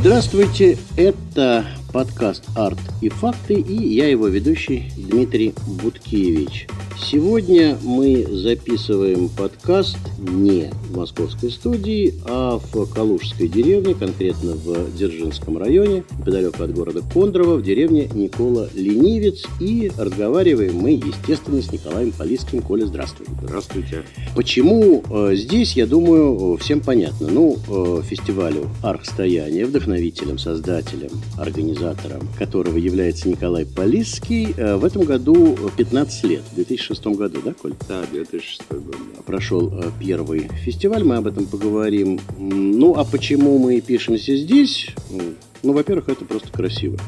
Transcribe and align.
Здравствуйте, 0.00 0.78
это 0.96 1.66
подкаст 1.92 2.44
«Арт 2.54 2.78
и 3.02 3.08
факты» 3.08 3.54
и 3.54 3.94
я 3.94 4.08
его 4.08 4.28
ведущий 4.28 4.92
Дмитрий 4.96 5.54
Буткевич. 5.66 6.68
Сегодня 7.00 7.78
мы 7.82 8.26
записываем 8.28 9.28
подкаст 9.28 9.96
не 10.18 10.70
в 10.90 10.96
московской 10.96 11.50
студии, 11.50 12.14
а 12.26 12.58
в 12.58 12.86
Калужской 12.86 13.48
деревне, 13.48 13.94
конкретно 13.94 14.52
в 14.52 14.94
Дзержинском 14.94 15.56
районе, 15.56 16.04
неподалеку 16.18 16.62
от 16.62 16.74
города 16.74 17.02
Кондрово, 17.12 17.56
в 17.56 17.62
деревне 17.62 18.10
Никола 18.12 18.68
Ленивец. 18.74 19.44
И 19.60 19.90
разговариваем 19.96 20.76
мы, 20.76 20.90
естественно, 20.90 21.62
с 21.62 21.72
Николаем 21.72 22.12
Полиским. 22.12 22.60
Коля, 22.60 22.84
здравствуй. 22.84 23.26
Здравствуйте. 23.42 24.02
Почему 24.34 25.02
э, 25.08 25.34
здесь, 25.34 25.74
я 25.74 25.86
думаю, 25.86 26.56
всем 26.58 26.80
понятно. 26.80 27.28
Ну, 27.28 27.56
э, 27.68 28.02
фестивалю 28.04 28.68
«Архстояние», 28.82 29.64
вдохновителем, 29.66 30.36
создателем, 30.36 31.10
организатором 31.38 32.28
которого 32.38 32.76
является 32.76 33.28
Николай 33.28 33.64
Полисский, 33.64 34.52
э, 34.56 34.76
в 34.76 34.84
этом 34.84 35.04
году 35.04 35.56
15 35.76 36.24
лет, 36.24 36.42
в 36.52 36.54
2006 36.56 36.87
2006 36.88 37.18
году, 37.18 37.40
да, 37.44 37.54
Коль? 37.54 37.74
Да, 37.88 38.04
2006 38.10 38.62
год. 38.70 38.96
Да. 39.14 39.22
Прошел 39.22 39.72
э, 39.72 39.90
первый 40.00 40.48
фестиваль, 40.64 41.04
мы 41.04 41.16
об 41.16 41.26
этом 41.26 41.46
поговорим. 41.46 42.18
Ну, 42.38 42.94
а 42.94 43.04
почему 43.04 43.58
мы 43.58 43.80
пишемся 43.80 44.36
здесь? 44.36 44.88
Ну, 45.62 45.72
во-первых, 45.72 46.08
это 46.08 46.24
просто 46.24 46.50
красиво. 46.50 46.98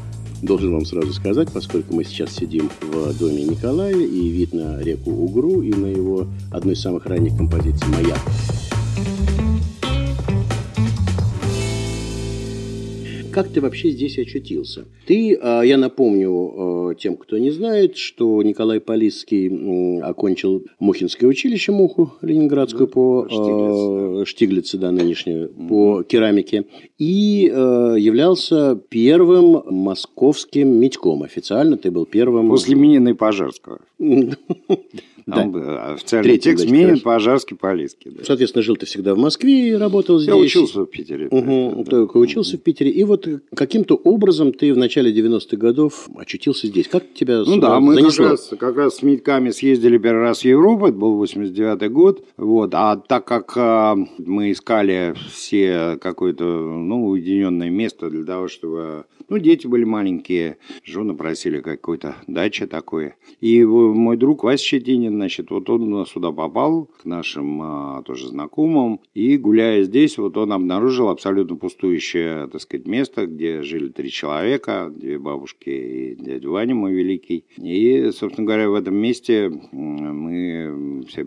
Должен 0.43 0.73
вам 0.73 0.85
сразу 0.87 1.12
сказать, 1.12 1.48
поскольку 1.52 1.95
мы 1.95 2.05
сейчас 2.05 2.33
сидим 2.35 2.71
в 2.80 3.19
доме 3.19 3.45
Николая, 3.45 3.95
и 3.95 4.29
вид 4.29 4.52
на 4.55 4.80
реку 4.80 5.11
Угру, 5.11 5.62
и 5.62 5.71
на 5.71 5.87
его 5.87 6.27
одной 6.51 6.74
из 6.74 6.80
самых 6.80 7.07
ранних 7.07 7.37
композиций 7.37 7.87
«Маяк». 7.88 8.21
Как 13.43 13.52
ты 13.52 13.63
вообще 13.63 13.91
здесь 13.91 14.19
очутился? 14.19 14.85
Ты, 15.07 15.35
а, 15.41 15.63
я 15.63 15.79
напомню 15.79 16.91
а, 16.91 16.95
тем, 16.95 17.16
кто 17.16 17.38
не 17.38 17.51
знает, 17.51 17.97
что 17.97 18.43
Николай 18.43 18.80
Полисский 18.80 20.01
окончил 20.02 20.66
Мухинское 20.79 21.27
училище 21.27 21.73
Муху 21.73 22.13
Ленинградскую 22.21 22.87
по 22.87 23.27
Штиглице, 23.30 24.27
Штиглице 24.27 24.77
да, 24.77 24.91
нынешнюю, 24.91 25.49
по 25.71 26.02
керамике, 26.02 26.66
и 26.99 27.45
являлся 27.45 28.79
первым 28.91 29.63
московским 29.65 30.69
медьком. 30.79 31.23
Официально 31.23 31.79
ты 31.79 31.91
был 31.91 32.04
первым... 32.04 32.51
После 32.51 32.75
Минина 32.75 33.09
и 33.09 33.15
Пожарского. 33.15 33.80
Там 35.26 35.52
да. 35.52 35.95
официальный 35.95 36.30
Третий, 36.30 36.51
текст 36.51 36.71
Минин, 36.71 37.01
Пожарский, 37.01 37.57
Полиский. 37.57 38.10
Да. 38.10 38.24
Соответственно, 38.24 38.63
жил 38.63 38.76
ты 38.76 38.87
всегда 38.87 39.15
в 39.15 39.18
Москве 39.18 39.71
и 39.71 39.73
работал 39.73 40.18
здесь. 40.18 40.35
Я 40.35 40.37
учился 40.37 40.82
в 40.82 40.87
Питере. 40.87 41.29
Угу, 41.29 41.85
да. 41.85 41.90
Только 41.90 42.16
учился 42.18 42.57
в 42.57 42.60
Питере. 42.60 42.90
И 42.90 43.04
вот 43.04 43.29
каким-то 43.54 43.95
образом 43.95 44.52
ты 44.52 44.73
в 44.73 44.76
начале 44.76 45.13
90-х 45.13 45.57
годов 45.57 46.09
очутился 46.16 46.66
здесь. 46.66 46.88
Как 46.88 47.04
тебя 47.15 47.43
Ну 47.45 47.59
да, 47.59 47.80
мы 47.80 47.95
занесло? 47.95 48.24
как 48.24 48.30
раз, 48.30 48.54
как 48.59 48.76
раз 48.76 48.96
с 48.96 49.02
медьками 49.02 49.51
съездили 49.51 49.98
первый 49.98 50.23
раз 50.23 50.41
в 50.41 50.45
Европу, 50.45 50.87
это 50.87 50.96
был 50.96 51.23
89-й 51.23 51.88
год. 51.88 52.24
Вот. 52.37 52.74
А 52.74 52.96
так 52.96 53.24
как 53.24 53.52
а, 53.57 53.96
мы 54.18 54.52
искали 54.52 55.15
все 55.32 55.98
какое-то 56.01 56.45
ну, 56.45 57.09
уединенное 57.09 57.71
место 57.71 58.10
для 58.10 58.24
того, 58.24 58.48
чтобы... 58.48 59.04
Ну, 59.29 59.38
дети 59.38 59.66
были 59.66 59.85
маленькие, 59.85 60.59
жены 60.85 61.15
просили 61.15 61.60
какой-то 61.60 62.16
дача 62.26 62.66
такой. 62.66 63.15
И 63.41 63.65
мой 63.65 64.16
друг 64.16 64.43
Вася 64.43 64.65
Щетинин, 64.65 65.09
значит, 65.12 65.50
вот 65.50 65.69
он 65.71 66.06
сюда 66.06 66.33
попал, 66.33 66.87
к 66.87 67.05
нашим 67.05 67.61
а, 67.62 68.03
тоже 68.03 68.28
знакомым, 68.28 69.00
и 69.15 69.37
гуляя 69.37 69.83
здесь, 69.83 70.19
вот 70.19 70.37
он 70.37 70.53
обнаружил 70.53 71.09
абсолютно 71.09 71.56
пустующее, 71.56 72.49
так 72.49 72.61
сказать, 72.61 72.87
место, 72.87 73.27
где 73.27 73.62
жили 73.62 73.88
три 73.88 74.11
человека, 74.11 74.93
две 74.94 75.19
бабушки 75.19 75.71
и 75.71 76.15
дядя 76.16 76.49
Ваня 76.49 76.75
мой 76.75 76.93
великий. 76.93 77.44
И, 77.56 78.10
собственно 78.12 78.47
говоря, 78.47 78.70
в 78.70 78.75
этом 78.75 78.97
месте 78.97 79.50
мы 79.72 81.04
все 81.09 81.25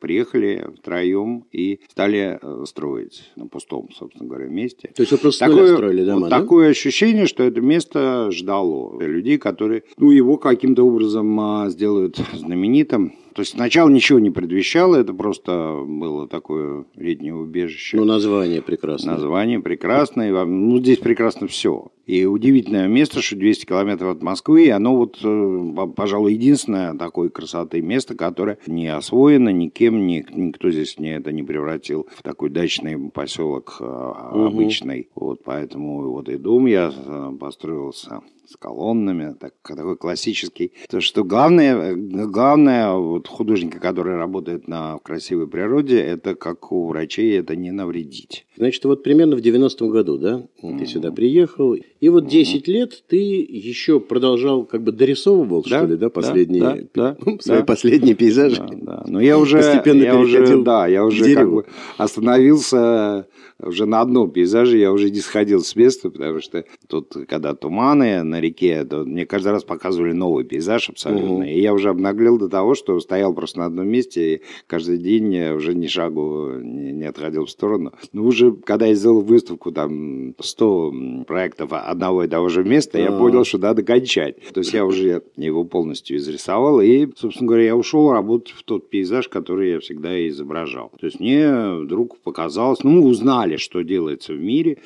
приехали 0.00 0.66
втроем 0.76 1.44
и 1.52 1.80
стали 1.88 2.38
э, 2.40 2.64
строить 2.66 3.30
на 3.36 3.46
пустом, 3.46 3.88
собственно 3.94 4.28
говоря, 4.28 4.46
месте. 4.46 4.92
То 4.94 5.02
есть 5.02 5.12
вы 5.12 5.18
просто 5.18 5.46
такое, 5.46 5.74
строили 5.74 6.04
дома, 6.04 6.20
вот 6.20 6.30
да? 6.30 6.40
Такое 6.40 6.70
ощущение, 6.70 7.26
что 7.26 7.42
это 7.42 7.60
место 7.60 8.30
ждало 8.30 9.00
людей, 9.00 9.38
которые, 9.38 9.84
ну, 9.96 10.10
его 10.10 10.36
каким-то 10.36 10.84
образом 10.84 11.38
а, 11.40 11.68
сделают 11.68 12.16
знаменитым 12.32 13.14
то 13.34 13.40
есть 13.40 13.52
сначала 13.52 13.88
ничего 13.88 14.18
не 14.18 14.30
предвещало, 14.30 14.96
это 14.96 15.14
просто 15.14 15.82
было 15.86 16.26
такое 16.26 16.84
летнее 16.96 17.34
убежище. 17.34 17.96
Ну, 17.96 18.04
название 18.04 18.62
прекрасное. 18.62 19.14
Название 19.14 19.60
прекрасное, 19.60 20.44
ну, 20.44 20.78
здесь 20.78 20.98
прекрасно 20.98 21.46
все. 21.46 21.88
И 22.06 22.24
удивительное 22.24 22.88
место, 22.88 23.22
что 23.22 23.36
200 23.36 23.66
километров 23.66 24.16
от 24.16 24.22
Москвы, 24.22 24.64
и 24.64 24.70
оно 24.70 24.96
вот, 24.96 25.18
э, 25.22 25.86
пожалуй, 25.94 26.32
единственное 26.32 26.94
такой 26.94 27.30
красоты 27.30 27.80
место, 27.82 28.16
которое 28.16 28.58
не 28.66 28.88
освоено 28.88 29.50
никем, 29.50 30.06
ни, 30.06 30.26
никто 30.32 30.70
здесь 30.70 30.98
не 30.98 31.14
это 31.14 31.30
не 31.30 31.44
превратил 31.44 32.08
в 32.12 32.22
такой 32.24 32.50
дачный 32.50 32.98
поселок 33.10 33.76
угу. 33.78 34.44
обычный. 34.44 35.08
Вот 35.14 35.44
поэтому 35.44 36.10
вот 36.10 36.28
и 36.28 36.36
дом 36.36 36.66
я 36.66 36.92
э, 36.92 37.32
построился 37.38 38.22
с 38.50 38.56
колоннами, 38.56 39.34
так, 39.38 39.54
такой 39.62 39.96
классический. 39.96 40.72
То, 40.88 41.00
что 41.00 41.22
главное, 41.22 41.94
главное 41.94 42.92
вот 42.94 43.28
художника, 43.28 43.78
который 43.78 44.16
работает 44.16 44.66
на 44.66 44.98
красивой 44.98 45.46
природе, 45.46 46.00
это 46.00 46.34
как 46.34 46.72
у 46.72 46.88
врачей, 46.88 47.38
это 47.38 47.54
не 47.54 47.70
навредить. 47.70 48.46
Значит, 48.60 48.84
вот 48.84 49.02
примерно 49.02 49.36
в 49.36 49.40
90-м 49.40 49.88
году, 49.88 50.18
да, 50.18 50.42
ты 50.60 50.84
сюда 50.84 51.10
приехал, 51.12 51.72
и 51.72 52.08
вот 52.10 52.26
10 52.26 52.68
лет 52.68 53.04
ты 53.08 53.16
еще 53.16 54.00
продолжал, 54.00 54.66
как 54.66 54.82
бы 54.82 54.92
дорисовывал, 54.92 55.62
да, 55.62 55.78
что 55.78 55.86
ли, 55.86 55.96
да, 55.96 56.10
последние, 56.10 56.88
да, 56.92 57.16
да, 57.16 57.38
свои 57.40 57.60
да, 57.60 57.64
последние 57.64 58.14
пейзажи. 58.14 58.60
Да, 58.60 58.76
да. 58.76 59.04
Но 59.06 59.18
я 59.18 59.38
уже, 59.38 59.56
Постепенно 59.56 60.02
я 60.02 60.14
уже, 60.14 60.62
да, 60.62 60.86
я 60.86 61.06
уже 61.06 61.34
как 61.34 61.50
бы 61.50 61.64
остановился 61.96 63.26
уже 63.62 63.86
на 63.86 64.00
одном 64.00 64.30
пейзаже, 64.30 64.78
я 64.78 64.92
уже 64.92 65.10
не 65.10 65.20
сходил 65.20 65.62
с 65.62 65.76
места, 65.76 66.10
потому 66.10 66.40
что 66.40 66.64
тут, 66.88 67.14
когда 67.28 67.54
туманы 67.54 68.22
на 68.22 68.40
реке, 68.40 68.84
то 68.84 69.04
мне 69.04 69.26
каждый 69.26 69.52
раз 69.52 69.64
показывали 69.64 70.12
новый 70.12 70.44
пейзаж 70.44 70.90
абсолютно, 70.90 71.34
угу. 71.36 71.42
и 71.42 71.60
я 71.60 71.72
уже 71.72 71.90
обнаглел 71.90 72.38
до 72.38 72.48
того, 72.48 72.74
что 72.74 72.98
стоял 73.00 73.34
просто 73.34 73.60
на 73.60 73.66
одном 73.66 73.88
месте, 73.88 74.34
и 74.34 74.42
каждый 74.66 74.98
день 74.98 75.32
я 75.34 75.54
уже 75.54 75.74
ни 75.74 75.86
шагу 75.86 76.52
не, 76.60 76.92
не 76.92 77.04
отходил 77.04 77.44
в 77.46 77.50
сторону. 77.50 77.92
Но 78.12 78.24
уже, 78.24 78.49
когда 78.56 78.86
я 78.86 78.94
сделал 78.94 79.20
выставку, 79.20 79.72
там, 79.72 80.34
100 80.38 81.24
проектов 81.26 81.70
одного 81.72 82.24
и 82.24 82.28
того 82.28 82.48
же 82.48 82.64
места, 82.64 82.98
я 82.98 83.10
понял, 83.12 83.44
что 83.44 83.58
надо 83.58 83.82
кончать. 83.82 84.36
То 84.52 84.60
есть 84.60 84.72
я 84.72 84.84
уже 84.84 85.22
его 85.36 85.64
полностью 85.64 86.16
изрисовал, 86.16 86.80
и, 86.80 87.08
собственно 87.16 87.48
говоря, 87.48 87.64
я 87.64 87.76
ушел 87.76 88.10
работать 88.12 88.54
в 88.54 88.62
тот 88.62 88.90
пейзаж, 88.90 89.28
который 89.28 89.70
я 89.70 89.80
всегда 89.80 90.28
изображал. 90.28 90.92
То 91.00 91.06
есть 91.06 91.20
мне 91.20 91.74
вдруг 91.74 92.18
показалось, 92.18 92.82
ну, 92.82 92.90
мы 92.90 93.06
узнали, 93.06 93.56
что 93.56 93.82
делается 93.82 94.32
в 94.32 94.40
мире, 94.40 94.78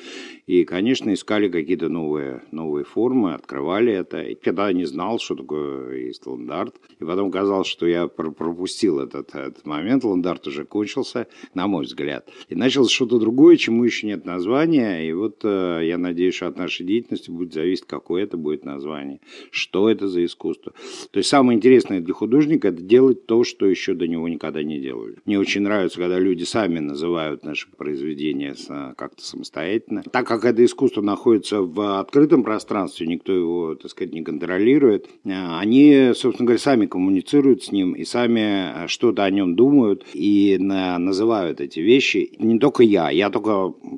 и, 0.47 0.63
конечно, 0.63 1.13
искали 1.13 1.49
какие-то 1.49 1.89
новые, 1.89 2.43
новые 2.51 2.85
формы, 2.85 3.33
открывали 3.33 3.91
это. 3.91 4.21
И 4.21 4.35
когда 4.35 4.67
я 4.67 4.73
не 4.73 4.85
знал, 4.85 5.19
что 5.19 5.35
такое 5.35 5.97
есть 5.97 6.25
ленд-арт, 6.25 6.75
и 6.99 7.03
потом 7.03 7.31
казалось, 7.31 7.67
что 7.67 7.87
я 7.87 8.07
пропустил 8.07 8.99
этот, 8.99 9.33
этот 9.33 9.65
момент, 9.65 10.03
ленд-арт 10.03 10.47
уже 10.47 10.65
кончился, 10.65 11.27
на 11.53 11.67
мой 11.67 11.85
взгляд. 11.85 12.29
И 12.49 12.55
началось 12.55 12.91
что-то 12.91 13.19
другое, 13.19 13.54
чему 13.57 13.83
еще 13.83 14.07
нет 14.07 14.25
названия, 14.25 15.07
и 15.07 15.13
вот 15.13 15.41
э, 15.43 15.81
я 15.83 15.97
надеюсь, 15.97 16.35
что 16.35 16.47
от 16.47 16.57
нашей 16.57 16.85
деятельности 16.85 17.31
будет 17.31 17.53
зависеть, 17.53 17.85
какое 17.85 18.23
это 18.23 18.37
будет 18.37 18.65
название, 18.65 19.19
что 19.51 19.89
это 19.89 20.07
за 20.07 20.25
искусство. 20.25 20.73
То 21.11 21.17
есть 21.19 21.29
самое 21.29 21.57
интересное 21.57 22.01
для 22.01 22.13
художника– 22.13 22.67
это 22.69 22.81
делать 22.81 23.25
то, 23.25 23.43
что 23.43 23.65
еще 23.65 23.93
до 23.93 24.07
него 24.07 24.27
никогда 24.27 24.63
не 24.63 24.79
делали. 24.79 25.17
Мне 25.25 25.39
очень 25.39 25.61
нравится, 25.61 25.99
когда 25.99 26.19
люди 26.19 26.43
сами 26.43 26.79
называют 26.79 27.43
наши 27.43 27.67
произведения 27.69 28.55
как-то 28.97 29.23
самостоятельно. 29.23 30.03
Так 30.11 30.27
как 30.27 30.45
это 30.45 30.63
искусство 30.63 31.01
находится 31.01 31.61
в 31.61 31.99
открытом 31.99 32.43
пространстве, 32.43 33.07
никто 33.07 33.33
его, 33.33 33.75
так 33.75 33.91
сказать, 33.91 34.13
не 34.13 34.23
контролирует, 34.23 35.07
э, 35.23 35.31
они, 35.31 36.11
собственно 36.13 36.47
говоря, 36.47 36.59
сами 36.59 36.85
коммуницируют 36.85 37.63
с 37.63 37.71
ним 37.71 37.93
и 37.93 38.03
сами 38.05 38.85
э, 38.85 38.87
что-то 38.87 39.23
о 39.23 39.29
нем 39.29 39.55
думают 39.55 40.05
и 40.13 40.57
называют 40.59 41.61
эти 41.61 41.79
вещи. 41.79 42.31
Не 42.39 42.59
только 42.59 42.83
я, 42.83 43.09
я 43.09 43.29
только 43.29 43.44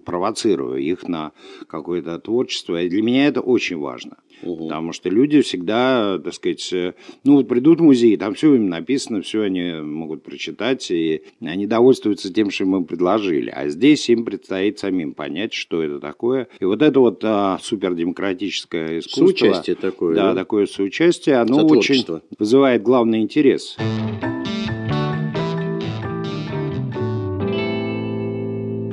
провоцирую 0.05 0.77
их 0.77 1.07
на 1.07 1.31
какое-то 1.67 2.19
творчество. 2.19 2.81
И 2.81 2.89
для 2.89 3.01
меня 3.01 3.27
это 3.27 3.41
очень 3.41 3.77
важно. 3.77 4.17
Угу. 4.43 4.67
Потому 4.67 4.93
что 4.93 5.09
люди 5.09 5.41
всегда, 5.41 6.19
так 6.19 6.33
сказать, 6.33 6.71
э, 6.71 6.93
ну 7.23 7.37
вот 7.37 7.47
придут 7.47 7.79
в 7.79 7.83
музей, 7.83 8.17
там 8.17 8.33
все 8.35 8.53
им 8.53 8.69
написано, 8.69 9.21
все 9.21 9.41
они 9.41 9.81
могут 9.81 10.23
прочитать, 10.23 10.89
и 10.91 11.23
они 11.41 11.65
довольствуются 11.65 12.31
тем, 12.31 12.51
что 12.51 12.63
им 12.65 12.85
предложили. 12.85 13.49
А 13.49 13.67
здесь 13.69 14.09
им 14.09 14.25
предстоит 14.25 14.79
самим 14.79 15.13
понять, 15.13 15.53
что 15.53 15.81
это 15.81 15.99
такое. 15.99 16.47
И 16.59 16.65
вот 16.65 16.81
это 16.81 16.99
вот 16.99 17.21
а, 17.23 17.57
супердемократическое 17.61 18.99
искусство. 18.99 19.25
Соучастие 19.25 19.75
такое. 19.75 20.15
Да, 20.15 20.33
да? 20.33 20.41
такое 20.41 20.67
соучастие, 20.67 21.37
оно 21.37 21.65
очень 21.65 22.05
вызывает 22.37 22.83
главный 22.83 23.21
интерес. 23.21 23.75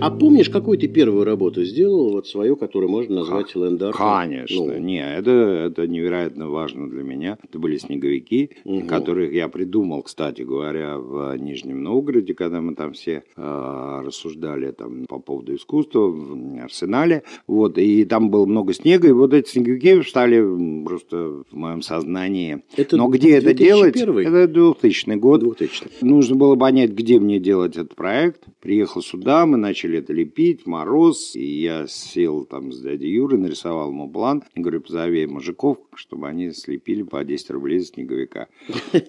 А 0.00 0.10
помнишь, 0.10 0.50
какую 0.50 0.78
ты 0.78 0.88
первую 0.88 1.24
работу 1.24 1.64
сделал, 1.64 2.10
вот 2.10 2.26
свою, 2.26 2.56
которую 2.56 2.90
можно 2.90 3.16
назвать 3.16 3.54
ленд-артом? 3.54 4.20
Конечно. 4.20 4.64
Ну. 4.64 4.78
Не, 4.78 5.16
это, 5.16 5.30
это 5.30 5.86
невероятно 5.86 6.48
важно 6.48 6.88
для 6.90 7.02
меня. 7.02 7.38
Это 7.42 7.58
были 7.58 7.76
снеговики, 7.78 8.50
угу. 8.64 8.86
которых 8.86 9.32
я 9.32 9.48
придумал, 9.48 10.02
кстати 10.02 10.42
говоря, 10.42 10.98
в 10.98 11.36
Нижнем 11.36 11.82
Новгороде, 11.82 12.34
когда 12.34 12.60
мы 12.60 12.74
там 12.74 12.92
все 12.92 13.24
э, 13.36 14.02
рассуждали 14.04 14.72
там, 14.72 15.06
по 15.06 15.18
поводу 15.18 15.54
искусства 15.54 16.08
в 16.08 16.62
Арсенале. 16.62 17.22
Вот, 17.46 17.78
и 17.78 18.04
там 18.04 18.30
было 18.30 18.46
много 18.46 18.74
снега, 18.74 19.08
и 19.08 19.12
вот 19.12 19.32
эти 19.32 19.48
снеговики 19.48 20.02
стали 20.02 20.40
просто 20.84 21.44
в 21.50 21.54
моем 21.54 21.82
сознании. 21.82 22.62
Это 22.76 22.96
Но 22.96 23.08
где 23.08 23.36
это 23.38 23.54
делать? 23.54 23.96
Это 23.96 24.48
2000 24.48 25.14
год. 25.16 25.40
2000. 25.40 25.86
Нужно 26.00 26.36
было 26.36 26.56
понять, 26.56 26.90
где 26.90 27.18
мне 27.18 27.38
делать 27.38 27.76
этот 27.76 27.94
проект. 27.94 28.42
Приехал 28.60 29.02
сюда, 29.02 29.46
мы 29.46 29.56
начали 29.56 29.83
начали 29.84 29.98
это 29.98 30.12
лепить, 30.12 30.66
мороз, 30.66 31.36
и 31.36 31.44
я 31.44 31.86
сел 31.86 32.44
там 32.44 32.72
с 32.72 32.80
дядей 32.80 33.10
Юрой, 33.10 33.38
нарисовал 33.38 33.90
ему 33.90 34.08
план, 34.08 34.42
говорю, 34.54 34.80
позови 34.80 35.26
мужиков, 35.26 35.78
чтобы 35.94 36.28
они 36.28 36.50
слепили 36.50 37.02
по 37.02 37.22
10 37.22 37.50
рублей 37.50 37.78
за 37.80 37.86
снеговика. 37.86 38.48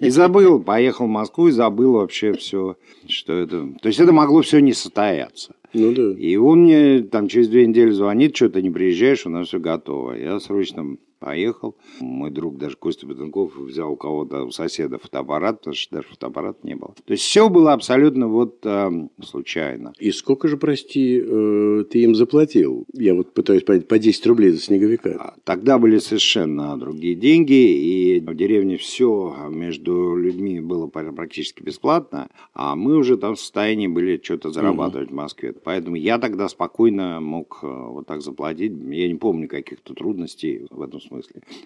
И 0.01 0.09
забыл, 0.09 0.61
поехал 0.61 1.05
в 1.05 1.09
Москву 1.09 1.47
и 1.47 1.51
забыл 1.51 1.93
вообще 1.93 2.33
все, 2.33 2.75
что 3.07 3.33
это... 3.33 3.69
То 3.81 3.87
есть 3.87 3.99
это 3.99 4.11
могло 4.11 4.41
все 4.41 4.59
не 4.59 4.73
состояться. 4.73 5.55
Ну 5.73 5.93
да. 5.93 6.11
И 6.11 6.35
он 6.35 6.63
мне 6.63 7.01
там 7.01 7.27
через 7.27 7.47
две 7.47 7.65
недели 7.65 7.91
звонит, 7.91 8.35
что 8.35 8.49
ты 8.49 8.61
не 8.61 8.69
приезжаешь, 8.69 9.25
у 9.25 9.29
нас 9.29 9.47
все 9.47 9.59
готово. 9.59 10.13
Я 10.13 10.39
срочно 10.39 10.97
поехал. 11.19 11.75
Мой 11.99 12.31
друг 12.31 12.57
даже 12.57 12.75
Костя 12.75 13.05
Бетенков 13.07 13.55
взял 13.57 13.91
у 13.91 13.95
кого-то, 13.95 14.43
у 14.43 14.51
соседа 14.51 14.97
фотоаппарат, 14.97 15.59
потому 15.59 15.75
что 15.75 15.95
даже 15.95 16.07
фотоаппарата 16.09 16.59
не 16.63 16.75
было. 16.75 16.93
То 17.05 17.13
есть 17.13 17.23
все 17.23 17.49
было 17.49 17.73
абсолютно 17.73 18.27
вот 18.27 18.59
э, 18.63 19.07
случайно. 19.23 19.93
И 19.99 20.11
сколько 20.11 20.47
же, 20.47 20.57
прости, 20.57 21.21
э, 21.23 21.85
ты 21.89 22.03
им 22.03 22.15
заплатил? 22.15 22.85
Я 22.93 23.15
вот 23.15 23.33
пытаюсь 23.33 23.63
понять, 23.63 23.87
по 23.87 23.97
10 23.97 24.27
рублей 24.27 24.51
за 24.51 24.61
снеговика. 24.61 25.15
А, 25.19 25.33
тогда 25.43 25.77
были 25.77 25.97
совершенно 25.97 26.77
другие 26.77 27.15
деньги, 27.15 27.53
и 27.53 28.19
в 28.19 28.35
деревне 28.35 28.77
все 28.77 29.35
между 29.49 30.15
людьми 30.15 30.59
было 30.59 30.87
практически 30.87 31.63
бесплатно, 31.63 32.29
а 32.53 32.75
мы 32.75 32.97
уже 32.97 33.17
там 33.17 33.35
в 33.35 33.39
состоянии 33.39 33.87
были 33.87 34.19
что-то 34.21 34.51
зарабатывать 34.51 35.07
угу. 35.07 35.15
в 35.15 35.17
Москве. 35.17 35.53
Поэтому 35.63 35.95
я 35.95 36.19
тогда 36.19 36.47
спокойно 36.49 37.19
мог 37.19 37.59
э, 37.63 37.67
вот 37.67 38.05
так 38.05 38.21
заплатить. 38.21 38.73
Я 38.89 39.07
не 39.07 39.15
помню 39.15 39.47
каких-то 39.47 39.93
трудностей 39.93 40.67
в 40.69 40.81
этом 40.81 41.01
смысле. 41.01 41.14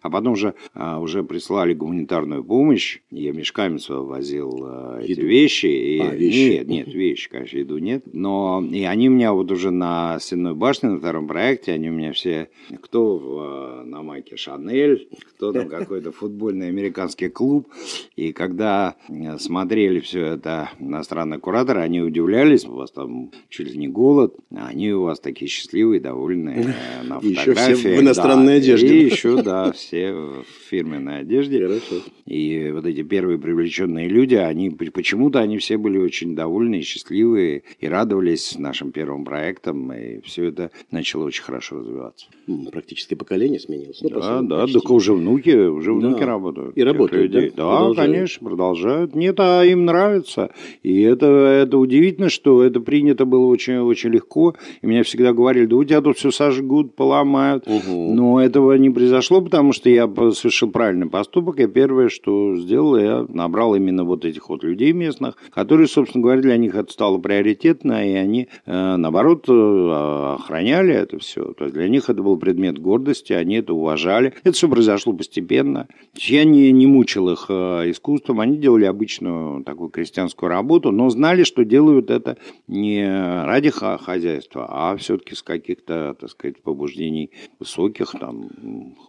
А 0.01 0.10
потом 0.10 0.36
же 0.36 0.54
а, 0.74 1.00
уже 1.00 1.24
прислали 1.24 1.74
гуманитарную 1.74 2.44
помощь. 2.44 3.00
Я 3.12 3.31
мешками 3.31 3.80
возил 3.88 4.60
а, 4.63 5.00
эти 5.01 5.19
вещи. 5.19 5.68
И... 5.68 6.00
А, 6.00 6.13
вещи. 6.13 6.57
Нет, 6.57 6.68
нет, 6.68 6.88
вещи, 6.88 7.30
конечно, 7.30 7.57
еду 7.57 7.78
нет. 7.78 8.04
Но 8.13 8.63
и 8.72 8.84
они 8.84 9.10
у 9.10 9.13
меня 9.13 9.34
вот 9.34 9.51
уже 9.51 9.72
на 9.72 10.18
Стенной 10.19 10.56
башне, 10.56 10.90
на 10.90 11.00
втором 11.00 11.28
проекте, 11.28 11.74
они 11.74 11.90
у 11.90 11.94
меня 11.94 12.13
все, 12.13 12.50
кто 12.81 13.18
в, 13.18 13.40
а, 13.40 13.84
на 13.86 14.01
майке 14.01 14.38
Шанель, 14.38 15.10
кто 15.36 15.51
там 15.51 15.69
какой-то 15.69 16.12
футбольный 16.12 16.68
американский 16.68 17.30
клуб. 17.30 17.68
И 18.16 18.31
когда 18.34 18.96
смотрели 19.38 20.00
все 20.00 20.25
это 20.25 20.69
иностранные 20.80 21.40
кураторы, 21.40 21.81
они 21.81 22.01
удивлялись, 22.01 22.66
у 22.66 22.74
вас 22.74 22.92
там 22.92 23.31
чуть 23.50 23.72
ли 23.72 23.78
не 23.78 23.88
голод, 23.88 24.36
а 24.51 24.68
они 24.68 24.92
у 24.94 25.04
вас 25.04 25.19
такие 25.19 25.50
счастливые, 25.50 26.00
довольные 26.00 26.75
на 27.04 27.19
фотографии. 27.19 27.72
Еще 27.72 27.75
все 27.75 27.98
в 27.98 28.01
иностранной 28.01 28.54
да, 28.54 28.54
одежде. 28.54 28.98
И 28.98 29.06
еще 29.06 29.28
еще, 29.33 29.43
да, 29.43 29.71
все 29.71 30.13
в 30.13 30.45
фирменной 30.69 31.19
одежде. 31.19 31.65
Хорошо. 31.65 32.03
И 32.25 32.71
вот 32.71 32.85
эти 32.85 33.03
первые 33.03 33.39
привлеченные 33.39 34.07
люди, 34.07 34.35
они 34.35 34.69
почему-то 34.69 35.39
они 35.39 35.57
все 35.57 35.77
были 35.77 35.97
очень 35.97 36.35
довольны 36.35 36.79
и 36.79 36.81
счастливые, 36.81 37.63
и 37.79 37.87
радовались 37.87 38.57
нашим 38.57 38.91
первым 38.91 39.25
проектам, 39.25 39.91
и 39.93 40.21
все 40.21 40.45
это 40.45 40.71
начало 40.91 41.25
очень 41.25 41.43
хорошо 41.43 41.79
развиваться. 41.79 42.27
Практически 42.71 43.15
поколение 43.15 43.59
сменилось. 43.59 43.99
Ну, 44.01 44.09
да, 44.09 44.41
да, 44.41 44.67
только 44.67 44.91
уже 44.91 45.13
внуки, 45.13 45.55
уже 45.55 45.93
внуки 45.93 46.19
да. 46.19 46.25
работают. 46.25 46.77
И 46.77 46.83
работают, 46.83 47.33
людей. 47.33 47.49
да? 47.49 47.63
Да, 47.63 47.77
продолжают. 47.77 47.97
конечно, 47.97 48.47
продолжают. 48.47 49.15
Нет, 49.15 49.39
а 49.39 49.63
им 49.63 49.85
нравится. 49.85 50.51
И 50.83 51.01
это, 51.01 51.25
это 51.25 51.77
удивительно, 51.77 52.29
что 52.29 52.63
это 52.63 52.79
принято 52.79 53.25
было 53.25 53.45
очень, 53.45 53.77
очень 53.77 54.09
легко. 54.11 54.55
И 54.81 54.87
меня 54.87 55.03
всегда 55.03 55.33
говорили, 55.33 55.65
да 55.65 55.75
у 55.75 55.83
тебя 55.83 56.01
тут 56.01 56.17
все 56.17 56.31
сожгут, 56.31 56.95
поломают. 56.95 57.67
Угу. 57.67 58.13
Но 58.13 58.41
этого 58.41 58.73
не 58.73 58.89
произошло 58.89 59.19
произошло, 59.19 59.42
потому 59.42 59.74
что 59.74 59.89
я 59.89 60.07
совершил 60.07 60.71
правильный 60.71 61.10
поступок. 61.10 61.60
Я 61.60 61.68
первое, 61.68 62.07
что 62.07 62.56
сделал, 62.56 62.98
я 62.98 63.25
набрал 63.27 63.75
именно 63.75 64.06
вот 64.06 64.24
этих 64.24 64.48
вот 64.48 64.63
людей 64.63 64.94
местных, 64.94 65.36
которые, 65.51 65.88
собственно 65.88 66.24
говоря, 66.24 66.42
для 66.42 66.56
них 66.56 66.74
это 66.74 66.89
стало 66.92 67.18
приоритетно, 67.18 68.07
и 68.07 68.13
они, 68.13 68.48
э, 68.66 68.95
наоборот, 68.95 69.44
э, 69.50 70.36
охраняли 70.39 70.94
это 70.94 71.19
все. 71.19 71.51
То 71.54 71.66
есть 71.66 71.75
для 71.75 71.89
них 71.89 72.10
это 72.10 72.24
был 72.24 72.38
предмет 72.38 72.80
гордости, 72.80 73.33
они 73.33 73.56
это 73.56 73.74
уважали. 73.74 74.33
Это 74.44 74.54
все 74.54 74.69
произошло 74.69 75.12
постепенно. 75.12 75.88
Я 76.15 76.45
не, 76.45 76.72
не 76.72 76.88
мучил 76.88 77.30
их 77.30 77.48
э, 77.50 77.92
искусством, 77.92 78.39
они 78.39 78.57
делали 78.57 78.86
обычную 78.86 79.65
такую 79.65 79.89
крестьянскую 79.89 80.50
работу, 80.50 80.92
но 80.92 81.10
знали, 81.10 81.44
что 81.44 81.65
делают 81.65 82.10
это 82.10 82.38
не 82.68 83.06
ради 83.45 83.69
хозяйства, 83.69 84.65
а 84.69 84.95
все-таки 84.95 85.36
с 85.36 85.44
каких-то, 85.44 86.15
так 86.18 86.30
сказать, 86.30 86.62
побуждений 86.62 87.31
высоких, 87.60 88.12
там, 88.12 88.50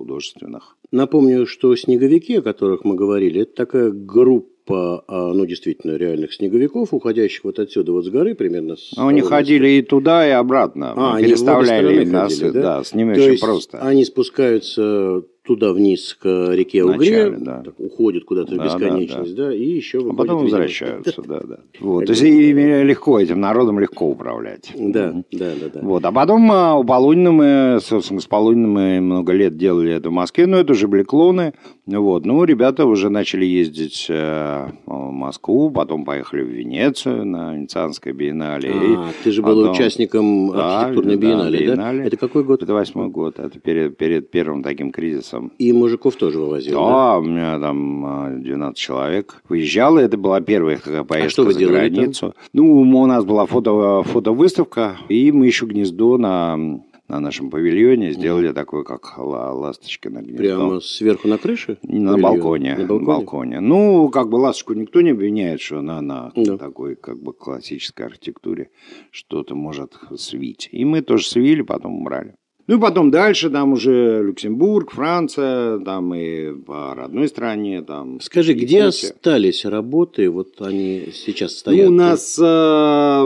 художественных. 0.00 0.76
Напомню, 0.90 1.46
что 1.46 1.76
снеговики, 1.76 2.36
о 2.36 2.42
которых 2.42 2.84
мы 2.84 2.94
говорили, 2.94 3.42
это 3.42 3.54
такая 3.54 3.90
группа 3.90 5.04
а, 5.06 5.32
ну, 5.34 5.44
действительно, 5.46 5.96
реальных 5.96 6.32
снеговиков, 6.32 6.94
уходящих 6.94 7.44
вот 7.44 7.58
отсюда, 7.58 7.92
вот 7.92 8.04
с 8.04 8.08
горы 8.08 8.34
примерно. 8.34 8.76
С 8.76 8.92
а 8.96 9.08
они 9.08 9.20
ходили 9.20 9.68
и 9.68 9.82
туда, 9.82 10.26
и 10.26 10.30
обратно. 10.30 10.94
А, 10.96 11.14
Мы 11.14 11.22
переставляли 11.22 12.04
их 12.04 12.10
ходили, 12.10 12.50
да? 12.50 12.62
да, 12.62 12.84
с 12.84 12.94
ними 12.94 13.14
То 13.14 13.24
очень 13.24 13.40
просто. 13.40 13.78
Они 13.78 14.04
спускаются 14.04 15.22
туда 15.50 15.72
вниз 15.72 16.14
к 16.14 16.52
реке 16.52 16.84
Угре, 16.84 17.30
да. 17.40 17.64
уходят 17.78 18.22
куда-то 18.24 18.54
да, 18.54 18.62
в 18.62 18.64
бесконечность, 18.66 19.34
да, 19.34 19.46
да. 19.46 19.48
да, 19.48 19.56
и 19.56 19.64
еще 19.64 19.98
А 20.08 20.14
потом 20.14 20.44
возвращаются, 20.44 21.22
да, 21.22 21.40
да. 21.40 21.58
Вот, 21.80 22.06
то 22.06 22.12
есть 22.12 22.22
ими 22.22 22.84
легко, 22.84 23.18
этим 23.18 23.40
народом 23.40 23.80
легко 23.80 24.06
управлять. 24.06 24.72
Да, 24.78 25.12
да, 25.32 25.52
да, 25.60 25.68
да. 25.74 25.80
Вот, 25.82 26.04
а 26.04 26.12
потом 26.12 26.52
а, 26.52 26.76
у 26.76 26.84
Полунина 26.84 27.32
мы, 27.32 27.78
собственно, 27.80 28.20
с 28.20 28.26
Полунина 28.26 28.68
мы 28.68 29.00
много 29.00 29.32
лет 29.32 29.56
делали 29.56 29.92
это 29.92 30.10
в 30.10 30.12
Москве, 30.12 30.46
но 30.46 30.56
это 30.56 30.72
уже 30.72 30.86
были 30.86 31.02
клоны, 31.02 31.52
вот, 31.86 32.24
ну, 32.24 32.44
ребята 32.44 32.86
уже 32.86 33.10
начали 33.10 33.44
ездить 33.44 34.06
э, 34.08 34.68
в 34.86 35.10
Москву, 35.10 35.70
потом 35.70 36.04
поехали 36.04 36.42
в 36.42 36.48
Венецию 36.48 37.24
на 37.26 37.56
Венецианское 37.56 38.12
биеннале. 38.12 38.70
А, 38.72 39.08
ты 39.24 39.32
же 39.32 39.42
был 39.42 39.68
участником 39.70 40.52
архитектурной 40.52 41.16
да, 41.16 41.20
биеннале, 41.20 41.58
да, 41.58 41.64
биеннале. 41.64 42.04
Это 42.04 42.16
какой 42.16 42.44
год? 42.44 42.62
Это 42.62 42.72
восьмой 42.72 43.08
год, 43.08 43.40
это 43.40 43.58
перед, 43.58 43.96
перед 43.96 44.30
первым 44.30 44.62
таким 44.62 44.92
кризисом 44.92 45.39
там. 45.40 45.52
И 45.58 45.72
мужиков 45.72 46.16
тоже 46.16 46.38
вывозил, 46.38 46.74
да? 46.74 46.88
Да, 46.88 47.18
у 47.18 47.22
меня 47.22 47.58
там 47.58 48.40
12 48.42 48.76
а, 48.76 48.78
человек. 48.78 49.42
Выезжало, 49.48 49.98
это 49.98 50.16
была 50.16 50.40
первая 50.40 50.78
поездка 50.78 51.26
а 51.26 51.28
что 51.28 51.44
вы 51.44 51.52
за 51.54 51.66
границу. 51.66 52.34
Там? 52.34 52.34
Ну, 52.52 52.80
у 52.80 53.06
нас 53.06 53.24
была 53.24 53.46
фото, 53.46 54.02
фотовыставка, 54.02 54.98
и 55.08 55.32
мы 55.32 55.46
еще 55.46 55.66
гнездо 55.66 56.18
на 56.18 56.80
на 57.08 57.18
нашем 57.18 57.50
павильоне 57.50 58.12
сделали 58.12 58.50
mm. 58.50 58.52
такое, 58.52 58.84
как 58.84 59.18
ласточка 59.18 60.10
на 60.10 60.22
гнездо. 60.22 60.38
Прямо 60.38 60.80
сверху 60.80 61.26
на 61.26 61.38
крыше? 61.38 61.76
На 61.82 62.16
балконе, 62.16 62.76
на 62.76 62.84
балконе. 62.84 63.06
балконе. 63.06 63.60
Ну, 63.60 64.08
как 64.10 64.28
бы 64.28 64.36
ласточку 64.36 64.74
никто 64.74 65.00
не 65.00 65.10
обвиняет, 65.10 65.60
что 65.60 65.80
она 65.80 66.00
на 66.00 66.30
да. 66.36 66.56
такой 66.56 66.94
как 66.94 67.20
бы 67.20 67.32
классической 67.32 68.06
архитектуре 68.06 68.70
что-то 69.10 69.56
может 69.56 69.98
свить. 70.16 70.68
И 70.70 70.84
мы 70.84 71.02
тоже 71.02 71.26
свили, 71.26 71.62
потом 71.62 72.00
убрали. 72.00 72.36
Ну 72.70 72.76
и 72.76 72.80
потом 72.80 73.10
дальше, 73.10 73.50
там 73.50 73.72
уже 73.72 74.22
Люксембург, 74.22 74.92
Франция, 74.92 75.80
там 75.80 76.14
и 76.14 76.52
по 76.52 76.94
родной 76.94 77.26
стране. 77.26 77.82
Там, 77.82 78.20
Скажи, 78.20 78.52
где 78.52 78.84
остались 78.84 79.64
работы, 79.64 80.30
вот 80.30 80.62
они 80.62 81.08
сейчас 81.12 81.56
стоят? 81.56 81.88
Ну, 81.88 81.92
у 81.92 81.96
нас 81.96 82.38
э, 82.38 83.22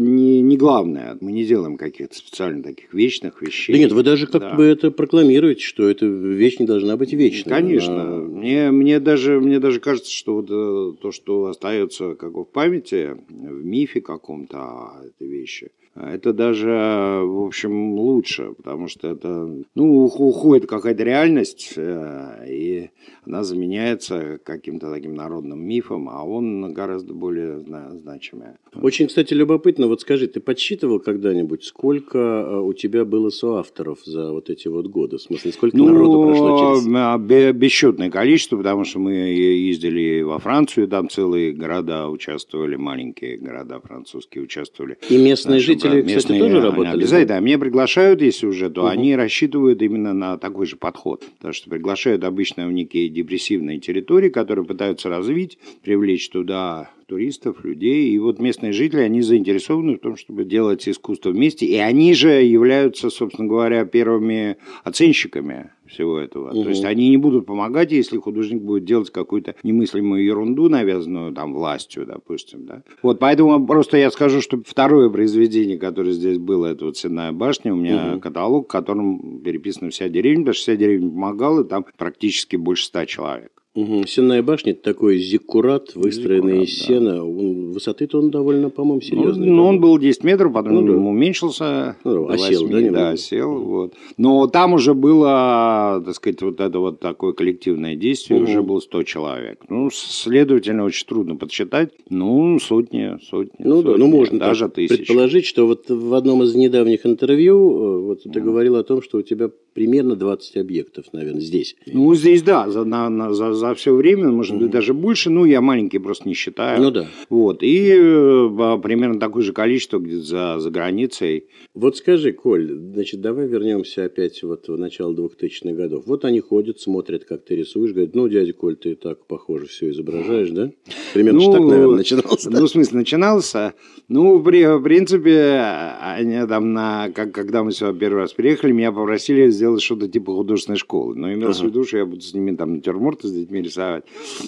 не, 0.00 0.40
не 0.40 0.56
главное, 0.56 1.16
мы 1.20 1.30
не 1.30 1.44
делаем 1.44 1.76
каких-то 1.76 2.16
специально 2.16 2.60
таких 2.60 2.92
вечных 2.92 3.40
вещей. 3.40 3.72
Да 3.72 3.78
нет, 3.78 3.92
вы 3.92 4.02
даже 4.02 4.26
как 4.26 4.40
да. 4.40 4.54
бы 4.56 4.64
это 4.64 4.90
прокламируете, 4.90 5.62
что 5.62 5.88
эта 5.88 6.06
вещь 6.06 6.58
не 6.58 6.66
должна 6.66 6.96
быть 6.96 7.12
вечной. 7.12 7.50
Конечно. 7.50 8.02
Она... 8.02 8.16
Мне, 8.16 8.72
мне, 8.72 8.98
даже, 8.98 9.38
мне 9.38 9.60
даже 9.60 9.78
кажется, 9.78 10.10
что 10.10 10.34
вот 10.34 10.50
э, 10.50 11.00
то, 11.00 11.12
что 11.12 11.44
остается 11.46 12.16
как 12.16 12.32
бы 12.32 12.42
в 12.42 12.48
памяти, 12.48 13.16
в 13.28 13.64
мифе 13.64 14.00
каком-то 14.00 14.94
этой 15.06 15.28
вещи, 15.28 15.70
это 15.96 16.32
даже, 16.32 16.68
в 16.68 17.46
общем, 17.46 17.94
лучше, 17.94 18.52
потому 18.56 18.86
что 18.86 19.08
это, 19.08 19.50
ну, 19.74 20.04
уходит 20.04 20.68
какая-то 20.68 21.02
реальность, 21.02 21.72
э, 21.76 22.46
и 22.48 22.90
она 23.26 23.42
заменяется 23.42 24.38
каким-то 24.42 24.90
таким 24.90 25.14
народным 25.14 25.60
мифом, 25.60 26.08
а 26.08 26.24
он 26.24 26.72
гораздо 26.72 27.12
более 27.12 27.60
значимый. 27.60 28.48
Очень, 28.74 29.08
кстати, 29.08 29.34
любопытно, 29.34 29.88
вот 29.88 30.00
скажи, 30.00 30.28
ты 30.28 30.38
подсчитывал 30.38 31.00
когда-нибудь, 31.00 31.64
сколько 31.64 32.18
э, 32.18 32.60
у 32.60 32.72
тебя 32.72 33.04
было 33.04 33.30
соавторов 33.30 33.98
за 34.04 34.30
вот 34.30 34.48
эти 34.48 34.68
вот 34.68 34.86
годы? 34.86 35.18
В 35.18 35.22
смысле, 35.22 35.52
сколько 35.52 35.76
ну, 35.76 35.86
народу 35.86 36.22
прошло 36.22 36.76
через... 36.80 36.94
А, 36.94 37.18
бесчетное 37.52 38.10
количество, 38.10 38.56
потому 38.56 38.84
что 38.84 39.00
мы 39.00 39.12
ездили 39.12 40.22
во 40.22 40.38
Францию, 40.38 40.86
там 40.86 41.08
целые 41.08 41.52
города 41.52 42.08
участвовали, 42.08 42.76
маленькие 42.76 43.38
города 43.38 43.80
французские 43.80 44.44
участвовали. 44.44 44.96
И 45.08 45.16
местные 45.16 45.56
Наши, 45.56 45.79
жители, 45.88 46.02
местные, 46.02 46.18
кстати, 46.18 46.38
тоже 46.38 46.60
работали? 46.60 46.94
Обязательно. 46.94 47.36
Да? 47.36 47.40
Меня 47.40 47.58
приглашают, 47.58 48.22
если 48.22 48.46
уже, 48.46 48.70
то 48.70 48.82
угу. 48.82 48.88
они 48.88 49.16
рассчитывают 49.16 49.82
именно 49.82 50.12
на 50.12 50.38
такой 50.38 50.66
же 50.66 50.76
подход. 50.76 51.24
Потому 51.36 51.54
что 51.54 51.70
приглашают 51.70 52.24
обычно 52.24 52.66
в 52.66 52.72
некие 52.72 53.08
депрессивные 53.08 53.78
территории, 53.78 54.28
которые 54.28 54.64
пытаются 54.64 55.08
развить, 55.08 55.58
привлечь 55.82 56.28
туда 56.28 56.90
туристов, 57.06 57.64
людей. 57.64 58.10
И 58.10 58.18
вот 58.18 58.38
местные 58.38 58.72
жители, 58.72 59.00
они 59.00 59.20
заинтересованы 59.20 59.96
в 59.96 59.98
том, 59.98 60.16
чтобы 60.16 60.44
делать 60.44 60.88
искусство 60.88 61.30
вместе. 61.30 61.66
И 61.66 61.74
они 61.76 62.14
же 62.14 62.30
являются, 62.30 63.10
собственно 63.10 63.48
говоря, 63.48 63.84
первыми 63.84 64.56
оценщиками 64.84 65.70
всего 65.90 66.18
этого. 66.18 66.50
Угу. 66.50 66.62
То 66.62 66.68
есть 66.70 66.84
они 66.84 67.08
не 67.10 67.16
будут 67.16 67.46
помогать, 67.46 67.92
если 67.92 68.18
художник 68.18 68.62
будет 68.62 68.84
делать 68.84 69.10
какую-то 69.10 69.54
немыслимую 69.62 70.24
ерунду, 70.24 70.68
навязанную 70.68 71.32
там 71.32 71.52
властью, 71.52 72.06
допустим. 72.06 72.66
Да? 72.66 72.82
Вот 73.02 73.18
поэтому 73.18 73.66
просто 73.66 73.96
я 73.98 74.10
скажу, 74.10 74.40
что 74.40 74.62
второе 74.64 75.10
произведение, 75.10 75.78
которое 75.78 76.12
здесь 76.12 76.38
было, 76.38 76.66
это 76.66 76.86
вот 76.86 76.96
«Сенная 76.96 77.32
башня», 77.32 77.72
у 77.74 77.76
меня 77.76 78.12
угу. 78.12 78.20
каталог, 78.20 78.66
в 78.66 78.70
котором 78.70 79.40
переписана 79.40 79.90
вся 79.90 80.08
деревня, 80.08 80.42
потому 80.42 80.54
что 80.54 80.62
вся 80.62 80.76
деревня 80.76 81.10
помогала, 81.10 81.64
там 81.64 81.84
практически 81.96 82.56
больше 82.56 82.86
ста 82.86 83.06
человек. 83.06 83.59
Угу. 83.72 84.04
Сенная 84.06 84.42
башня– 84.42 84.72
это 84.72 84.82
такой 84.82 85.18
зиккурат, 85.18 85.94
выстроенный 85.94 86.64
из 86.64 86.76
сена. 86.76 87.18
Да. 87.18 87.22
Высоты-то 87.22 88.18
он 88.18 88.30
довольно, 88.30 88.68
по-моему, 88.68 89.00
серьезный. 89.00 89.48
Ну, 89.48 89.64
он 89.64 89.80
был 89.80 89.96
10 89.96 90.24
метров, 90.24 90.52
потом 90.52 90.74
ну, 90.74 90.86
да. 90.86 90.98
уменьшился. 90.98 91.96
Ну, 92.02 92.28
осел, 92.28 92.62
8, 92.62 92.72
да? 92.72 92.80
Немного? 92.80 92.98
Да, 92.98 93.10
осел. 93.10 93.60
Вот. 93.60 93.94
Но 94.16 94.48
там 94.48 94.72
уже 94.72 94.94
было, 94.94 96.02
так 96.04 96.14
сказать, 96.16 96.42
вот 96.42 96.60
это 96.60 96.80
вот 96.80 96.98
такое 96.98 97.32
коллективное 97.32 97.94
действие, 97.94 98.42
угу. 98.42 98.50
уже 98.50 98.62
было 98.62 98.80
100 98.80 99.02
человек. 99.04 99.64
Ну, 99.68 99.88
следовательно, 99.92 100.84
очень 100.84 101.06
трудно 101.06 101.36
подсчитать. 101.36 101.92
Ну, 102.08 102.58
сотни, 102.58 103.18
сотни. 103.22 103.64
Ну 103.64 103.82
сотни, 103.82 103.92
да, 103.92 103.98
ну 103.98 104.08
можно 104.08 104.38
даже 104.40 104.68
тысячи. 104.68 104.96
предположить, 104.96 105.46
что 105.46 105.68
вот 105.68 105.88
в 105.88 106.14
одном 106.14 106.42
из 106.42 106.56
недавних 106.56 107.06
интервью 107.06 107.54
э, 107.56 108.00
вот 108.00 108.22
ты 108.24 108.40
говорил 108.40 108.74
о 108.74 108.82
том, 108.82 109.00
что 109.00 109.18
у 109.18 109.22
тебя 109.22 109.48
примерно 109.80 110.14
20 110.14 110.58
объектов, 110.58 111.06
наверное, 111.14 111.40
здесь. 111.40 111.74
Ну, 111.86 112.14
здесь, 112.14 112.42
да, 112.42 112.68
за, 112.68 112.84
на, 112.84 113.08
на, 113.08 113.32
за, 113.32 113.54
за 113.54 113.74
все 113.74 113.94
время, 113.94 114.28
может 114.28 114.58
быть, 114.58 114.70
даже 114.70 114.92
больше, 114.92 115.30
ну, 115.30 115.46
я 115.46 115.62
маленький 115.62 115.98
просто 115.98 116.28
не 116.28 116.34
считаю. 116.34 116.82
Ну, 116.82 116.90
да. 116.90 117.06
Вот, 117.30 117.62
и 117.62 117.88
э, 117.88 118.78
примерно 118.82 119.18
такое 119.18 119.42
же 119.42 119.54
количество 119.54 119.98
где-то 119.98 120.22
за, 120.22 120.56
за 120.58 120.70
границей. 120.70 121.46
Вот 121.72 121.96
скажи, 121.96 122.32
Коль, 122.32 122.68
значит, 122.92 123.22
давай 123.22 123.46
вернемся 123.46 124.04
опять 124.04 124.42
вот 124.42 124.68
в 124.68 124.76
начало 124.76 125.14
2000-х 125.14 125.72
годов. 125.72 126.02
Вот 126.04 126.26
они 126.26 126.40
ходят, 126.40 126.78
смотрят, 126.78 127.24
как 127.24 127.46
ты 127.46 127.56
рисуешь, 127.56 127.92
говорят, 127.92 128.14
ну, 128.14 128.28
дядя 128.28 128.52
Коль, 128.52 128.76
ты 128.76 128.96
так, 128.96 129.24
похоже, 129.26 129.64
все 129.64 129.88
изображаешь, 129.92 130.50
да? 130.50 130.70
Примерно 131.14 131.40
ну, 131.40 131.52
так, 131.52 131.62
наверное, 131.62 131.96
начинался. 131.96 132.50
Ну, 132.50 132.66
в 132.66 132.68
смысле, 132.68 132.98
начинался. 132.98 133.72
Ну, 134.08 134.42
при, 134.42 134.66
в 134.66 134.82
принципе, 134.82 135.62
они 136.02 136.46
там, 136.46 136.74
на, 136.74 137.10
как, 137.14 137.32
когда 137.32 137.64
мы 137.64 137.72
сюда 137.72 137.94
первый 137.94 138.18
раз 138.18 138.34
приехали, 138.34 138.72
меня 138.72 138.92
попросили 138.92 139.48
сделать 139.48 139.69
что-то 139.78 140.08
типа 140.08 140.34
художественной 140.34 140.78
школы. 140.78 141.14
Но 141.14 141.32
имелось 141.32 141.58
ага. 141.58 141.66
в 141.66 141.70
виду, 141.70 141.84
что 141.84 141.98
я 141.98 142.06
буду 142.06 142.22
с 142.22 142.34
ними 142.34 142.56
там 142.56 142.74
натюрморты 142.74 143.28
с 143.28 143.32
детьми 143.32 143.62
рисовать. 143.62 144.04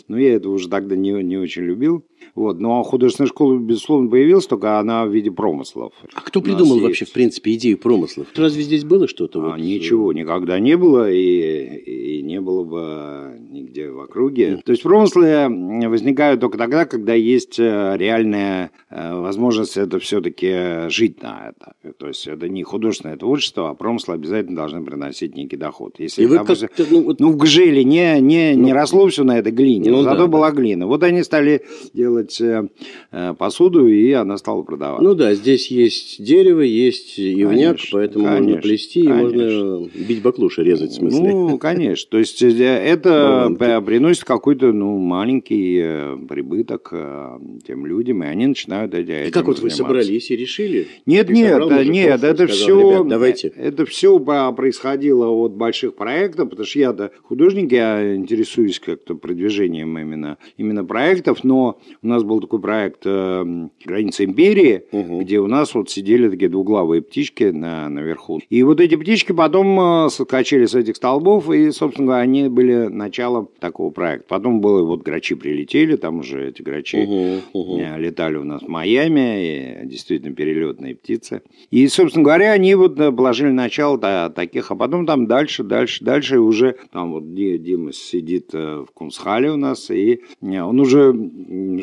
Но 0.09 0.19
я 0.19 0.35
это 0.35 0.49
уже 0.49 0.69
тогда 0.69 0.97
не, 0.97 1.11
не 1.23 1.37
очень 1.37 1.63
любил. 1.63 2.05
Вот. 2.35 2.61
Ну, 2.61 2.79
а 2.79 2.83
художественная 2.83 3.29
школа, 3.29 3.59
безусловно, 3.59 4.11
появилась, 4.11 4.47
только 4.47 4.79
она 4.79 5.07
в 5.07 5.13
виде 5.13 5.31
промыслов. 5.31 5.93
А 6.15 6.21
кто 6.21 6.41
придумал 6.41 6.81
вообще, 6.81 7.05
в 7.05 7.13
принципе, 7.13 7.55
идею 7.55 7.79
промыслов? 7.79 8.29
Разве 8.35 8.63
здесь 8.63 8.85
было 8.85 9.09
что-то? 9.09 9.41
А, 9.41 9.51
вот? 9.51 9.59
Ничего 9.59 10.13
никогда 10.13 10.59
не 10.59 10.77
было, 10.77 11.11
и, 11.11 12.19
и 12.19 12.23
не 12.23 12.41
было 12.41 12.65
бы 12.65 13.39
нигде 13.51 13.91
в 13.91 14.01
округе. 14.01 14.53
Mm. 14.53 14.63
То 14.65 14.73
есть 14.73 14.83
промыслы 14.83 15.49
возникают 15.89 16.41
только 16.41 16.59
тогда, 16.59 16.85
когда 16.85 17.15
есть 17.15 17.59
э, 17.59 17.97
реальная 17.97 18.71
э, 18.91 19.15
возможность 19.15 19.77
это 19.77 19.99
все-таки 19.99 20.89
жить 20.89 21.23
на 21.23 21.51
это. 21.51 21.93
То 21.99 22.09
есть 22.09 22.27
это 22.27 22.49
не 22.49 22.63
художественное 22.63 23.17
творчество, 23.17 23.71
а 23.71 23.75
промыслы 23.75 24.15
обязательно 24.15 24.57
должны 24.57 24.85
приносить 24.85 25.37
некий 25.37 25.57
доход. 25.57 25.95
Если, 25.99 26.23
и 26.23 26.27
вы 26.27 26.37
допустим, 26.37 26.69
ну, 26.91 27.03
вот... 27.03 27.21
ну, 27.21 27.33
в 27.33 27.37
Гжеле 27.37 27.85
не, 27.85 28.21
не, 28.21 28.55
ну, 28.55 28.65
не 28.65 28.73
росло 28.73 29.07
все 29.09 29.25
на 29.25 29.39
этой 29.39 29.53
глине, 29.53 29.91
ну, 29.91 30.03
зато 30.03 30.23
да, 30.23 30.27
была 30.27 30.51
да. 30.51 30.57
глина. 30.57 30.87
Вот 30.87 31.03
они 31.03 31.23
стали 31.23 31.63
делать 31.93 32.12
э, 32.21 33.35
посуду, 33.39 33.87
и 33.87 34.13
она 34.13 34.37
стала 34.39 34.63
продаваться. 34.63 35.05
Ну 35.05 35.15
да, 35.15 35.35
здесь 35.35 35.71
есть 35.71 36.23
дерево, 36.23 36.61
есть 36.61 37.19
ивняк, 37.19 37.77
конечно, 37.77 37.89
поэтому 37.93 38.25
конечно, 38.27 38.45
можно 38.45 38.63
плести 38.63 39.03
конечно. 39.03 39.41
и 39.41 39.43
можно 39.43 39.89
бить 39.95 40.23
баклуши, 40.23 40.63
резать 40.63 40.93
в 40.93 40.95
смысле. 40.95 41.21
Ну, 41.21 41.59
конечно. 41.59 42.11
То 42.11 42.19
есть 42.19 42.43
это 42.43 43.83
приносит 43.87 44.25
какой-то 44.25 44.73
ну, 44.73 44.99
маленький 44.99 45.81
э, 45.83 46.17
прибыток 46.29 46.89
э, 46.93 47.39
тем 47.67 47.87
людям, 47.87 48.23
и 48.23 48.27
они 48.27 48.47
начинают 48.47 48.95
этим 48.95 49.29
И 49.29 49.31
как 49.31 49.47
вот 49.47 49.61
вы 49.61 49.71
собрались 49.71 50.31
и 50.31 50.37
решили? 50.37 50.89
Нет, 51.07 51.31
нет, 51.31 51.63
собрал, 51.63 51.83
нет, 51.83 52.23
это 52.23 52.49
сказал, 52.49 52.55
все, 52.55 53.05
давайте. 53.05 53.49
это 53.49 53.87
все 53.87 54.19
происходило 54.19 55.29
от 55.29 55.53
больших 55.53 55.95
проектов, 55.95 56.51
потому 56.51 56.67
что 56.67 56.79
я-то 56.79 57.11
художник, 57.23 57.73
я 57.73 58.15
интересуюсь 58.15 58.79
как-то 58.79 59.15
продвижением 59.15 59.99
именно, 59.99 60.39
именно 60.57 60.85
проектов, 60.85 61.45
но 61.45 61.81
у 62.03 62.09
нас 62.09 62.23
был 62.25 62.41
такой 62.41 62.61
проект 62.61 63.03
э, 63.05 63.69
«Граница 63.85 64.25
империи», 64.25 64.85
угу. 64.91 65.21
где 65.21 65.39
у 65.39 65.47
нас 65.47 65.75
вот 65.75 65.91
сидели 65.91 66.29
такие 66.29 66.49
двуглавые 66.49 67.03
птички 67.03 67.45
на, 67.45 67.89
наверху. 67.89 68.41
И 68.51 68.63
вот 68.63 68.81
эти 68.81 68.97
птички 68.97 69.33
потом 69.33 70.09
соскочили 70.11 70.67
с 70.67 70.75
этих 70.75 70.97
столбов, 70.97 71.51
и, 71.51 71.71
собственно 71.71 72.07
говоря, 72.07 72.23
они 72.23 72.49
были 72.49 72.89
началом 72.89 73.49
такого 73.61 73.91
проекта. 73.91 74.27
Потом 74.29 74.61
было 74.61 74.83
вот 74.83 75.03
грачи 75.03 75.35
прилетели, 75.35 75.97
там 75.97 76.21
уже 76.21 76.49
эти 76.49 76.63
грачи 76.63 77.43
угу, 77.53 77.61
угу. 77.61 77.81
летали 77.97 78.37
у 78.37 78.45
нас 78.45 78.63
в 78.63 78.69
Майами, 78.69 79.83
и 79.83 79.87
действительно 79.87 80.35
перелетные 80.35 80.97
птицы. 80.97 81.43
И, 81.71 81.87
собственно 81.89 82.25
говоря, 82.25 82.53
они 82.53 82.75
вот 82.75 82.99
э, 82.99 83.13
положили 83.13 83.51
начало 83.51 83.99
да, 83.99 84.31
таких, 84.31 84.71
а 84.71 84.77
потом 84.77 85.07
там 85.07 85.27
дальше, 85.27 85.63
дальше, 85.63 86.05
дальше 86.05 86.41
уже 86.41 86.77
там 86.91 87.13
вот 87.13 87.35
Дима 87.35 87.93
сидит 87.93 88.51
э, 88.55 88.85
в 88.89 88.93
Кунсхале 88.93 89.51
у 89.51 89.57
нас, 89.57 89.91
и 89.91 90.23
он 90.41 90.81
уже 90.81 91.13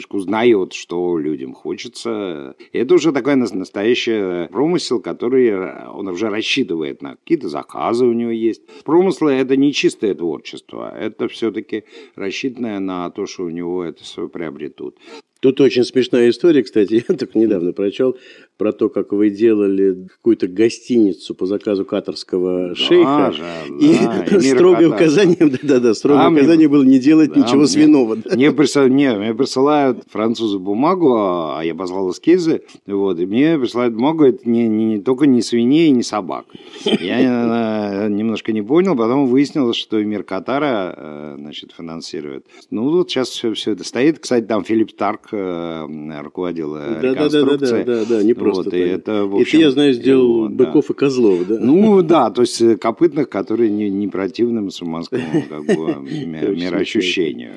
немножко 0.10 0.16
узнает, 0.16 0.74
что 0.74 1.18
людям 1.18 1.54
хочется. 1.54 2.56
И 2.72 2.78
это 2.78 2.96
уже 2.96 3.12
такой 3.12 3.36
настоящий 3.36 4.48
промысел, 4.50 5.02
который 5.02 5.88
он 5.88 6.08
уже 6.08 6.30
рассчитывает 6.30 7.02
на 7.02 7.16
какие-то 7.16 7.50
заказы 7.50 8.06
у 8.06 8.14
него 8.14 8.32
есть. 8.32 8.62
Промыслы– 8.84 9.32
это 9.34 9.56
не 9.56 9.72
чистое 9.74 10.14
творчество, 10.14 10.94
это 10.98 11.28
все-таки 11.28 11.84
рассчитанное 12.16 12.80
на 12.80 13.10
то, 13.10 13.26
что 13.26 13.44
у 13.46 13.50
него 13.50 13.84
это 13.84 14.04
все 14.04 14.28
приобретут. 14.28 14.98
Тут 15.42 15.62
очень 15.62 15.86
смешная 15.86 16.30
история, 16.30 16.64
кстати, 16.64 17.06
я 17.10 17.16
только 17.16 17.40
недавно 17.40 17.72
прочел 17.72 18.18
про 18.58 18.74
то, 18.74 18.90
как 18.90 19.14
вы 19.14 19.30
делали 19.30 20.08
какую-то 20.18 20.48
гостиницу 20.48 21.34
по 21.34 21.46
заказу 21.46 21.86
катарского 21.86 22.76
шейха. 22.76 23.34
Да, 23.38 23.64
и 23.80 23.96
да, 24.32 24.42
строгое 24.42 24.90
указание, 24.90 25.38
да-да-да, 25.40 25.94
строгое 25.94 26.26
а 26.26 26.30
указание 26.30 26.68
мне, 26.68 26.68
было 26.68 26.84
не 26.84 27.00
делать 27.00 27.32
да, 27.32 27.40
ничего 27.40 27.60
мне, 27.60 27.68
свиного. 27.68 28.18
Мне, 28.34 28.52
присылают, 28.52 28.94
не, 28.94 29.14
мне 29.18 29.34
присылают 29.34 30.04
французы 30.10 30.60
бумагу, 30.60 31.16
а 31.16 31.62
я 31.64 31.74
послал 31.74 32.12
эскизы, 32.12 32.64
вот, 32.86 33.18
и 33.20 33.26
мне 33.26 33.58
присылают 33.58 33.94
бумагу, 33.94 34.26
это 34.26 34.50
не, 34.50 34.68
не, 34.68 34.86
не 34.86 35.02
только 35.02 35.26
не 35.26 35.42
свиней, 35.42 35.90
не 35.92 36.04
собак. 36.04 36.48
Я 36.84 38.08
э, 38.08 38.10
немножко 38.10 38.52
не 38.52 38.62
понял, 38.62 38.94
потом 38.98 39.28
выяснилось, 39.28 39.78
что 39.78 40.04
мир 40.04 40.24
Катара 40.24 40.94
э, 40.98 41.36
значит, 41.40 41.74
финансирует. 41.78 42.46
Ну, 42.72 42.90
вот 42.90 43.10
сейчас 43.10 43.30
все, 43.30 43.54
все 43.54 43.72
это 43.72 43.86
стоит. 43.86 44.20
Кстати, 44.20 44.44
там 44.44 44.66
Филипп 44.66 44.92
Старк 44.92 45.29
э, 45.32 46.22
руководил 46.22 46.78
реконструкцией. 46.78 47.84
Да, 47.84 47.96
да, 47.96 48.06
да, 48.06 48.16
да, 48.18 48.24
не 48.24 48.34
просто 48.34 48.64
вот, 48.64 48.74
и 48.74 48.80
это, 48.80 49.26
в 49.26 49.36
общем, 49.36 49.60
это, 49.60 49.68
я 49.68 49.72
знаю, 49.72 49.94
сделал 49.94 50.46
его, 50.46 50.50
быков 50.50 50.88
да. 50.88 50.94
и 50.94 50.98
козлов, 50.98 51.48
да? 51.48 51.58
Ну, 51.60 52.02
да, 52.02 52.30
то 52.32 52.42
есть 52.42 52.80
копытных, 52.80 53.30
которые 53.30 53.70
не, 53.70 53.90
не 53.90 54.08
противны 54.08 54.62
мусульманскому 54.62 55.44
как 55.50 55.66
бы, 55.66 55.96
мироощущению. 56.06 57.56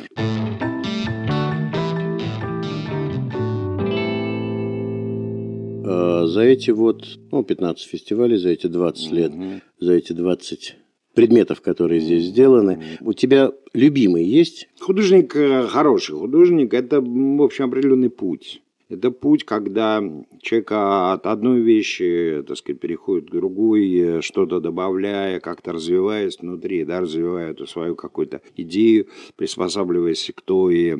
А, 5.84 6.26
за 6.26 6.42
эти 6.42 6.70
вот, 6.70 7.04
ну, 7.30 7.42
15 7.42 7.86
фестивалей, 7.86 8.36
за 8.36 8.50
эти 8.50 8.66
20 8.66 9.12
лет, 9.12 9.32
за 9.78 9.92
эти 9.94 10.12
20 10.12 10.76
предметов, 11.14 11.60
которые 11.60 12.00
здесь 12.00 12.24
сделаны. 12.24 12.98
У 13.00 13.12
тебя 13.12 13.52
любимый 13.74 14.24
есть? 14.24 14.68
Художник 14.80 15.36
э, 15.36 15.66
хороший. 15.68 16.16
Художник– 16.16 16.74
это, 16.74 17.00
в 17.00 17.42
общем, 17.42 17.66
определенный 17.66 18.10
путь. 18.10 18.61
Это 18.92 19.10
путь, 19.10 19.44
когда 19.44 20.02
человек 20.42 20.68
от 20.72 21.26
одной 21.26 21.60
вещи, 21.60 22.44
так 22.46 22.58
сказать, 22.58 22.78
переходит 22.78 23.30
к 23.30 23.32
другой, 23.32 24.20
что-то 24.20 24.60
добавляя, 24.60 25.40
как-то 25.40 25.72
развиваясь 25.72 26.38
внутри, 26.38 26.84
да, 26.84 27.00
развивая 27.00 27.52
эту 27.52 27.66
свою 27.66 27.96
какую-то 27.96 28.42
идею, 28.54 29.06
приспосабливаясь 29.36 30.30
к 30.34 30.42
той 30.42 30.90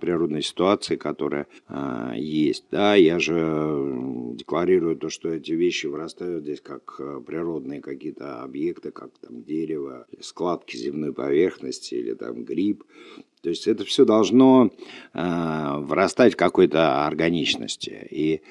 природной 0.00 0.42
ситуации, 0.42 0.96
которая 0.96 1.46
а, 1.68 2.14
есть. 2.16 2.64
Да, 2.72 2.96
я 2.96 3.20
же 3.20 4.34
декларирую 4.34 4.96
то, 4.96 5.08
что 5.08 5.28
эти 5.28 5.52
вещи 5.52 5.86
вырастают 5.86 6.42
здесь 6.42 6.60
как 6.60 6.96
э, 6.98 7.20
природные 7.24 7.80
какие-то 7.80 8.42
объекты, 8.42 8.90
как 8.90 9.10
там 9.18 9.44
дерево, 9.44 10.06
складки 10.20 10.76
земной 10.76 11.12
поверхности 11.12 11.94
или 11.94 12.14
там 12.14 12.44
гриб. 12.44 12.82
То 13.42 13.48
есть 13.48 13.66
это 13.66 13.84
все 13.84 14.04
должно 14.04 14.70
э, 15.14 15.74
вырастать 15.78 16.34
в 16.34 16.36
какой-то 16.36 17.06
органичности. 17.06 18.06
И 18.10 18.42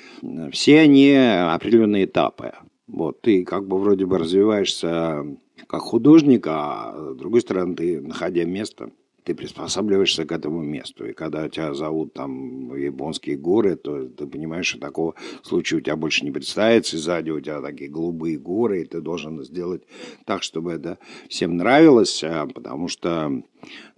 все 0.52 0.80
они 0.80 1.14
определенные 1.14 2.06
этапы. 2.06 2.54
Вот, 2.88 3.22
ты 3.22 3.44
как 3.44 3.68
бы 3.68 3.78
вроде 3.78 4.06
бы 4.06 4.18
развиваешься 4.18 5.26
как 5.68 5.82
художник, 5.82 6.48
а 6.48 7.14
с 7.14 7.16
другой 7.18 7.42
стороны, 7.42 7.76
ты, 7.76 8.02
находя 8.02 8.46
место, 8.46 8.92
ты 9.24 9.36
приспосабливаешься 9.36 10.26
к 10.26 10.32
этому 10.32 10.62
месту. 10.62 11.08
И 11.08 11.14
когда 11.14 11.48
тебя 11.50 11.74
зовут 11.74 12.14
там 12.14 12.76
японские 12.76 13.38
горы, 13.38 13.76
то 13.76 14.08
ты 14.08 14.28
понимаешь, 14.28 14.68
что 14.68 14.80
такого 14.80 15.16
случая 15.44 15.78
у 15.78 15.82
тебя 15.82 15.96
больше 15.96 16.26
не 16.26 16.32
представится, 16.32 16.96
и 16.96 17.00
сзади 17.00 17.30
у 17.30 17.40
тебя 17.40 17.62
такие 17.62 17.90
голубые 17.90 18.38
горы, 18.38 18.82
и 18.82 18.86
ты 18.86 19.02
должен 19.02 19.44
сделать 19.44 19.84
так, 20.26 20.44
чтобы 20.44 20.72
это 20.72 20.98
всем 21.28 21.58
нравилось, 21.58 22.24
а, 22.24 22.48
потому 22.48 22.88
что 22.88 23.30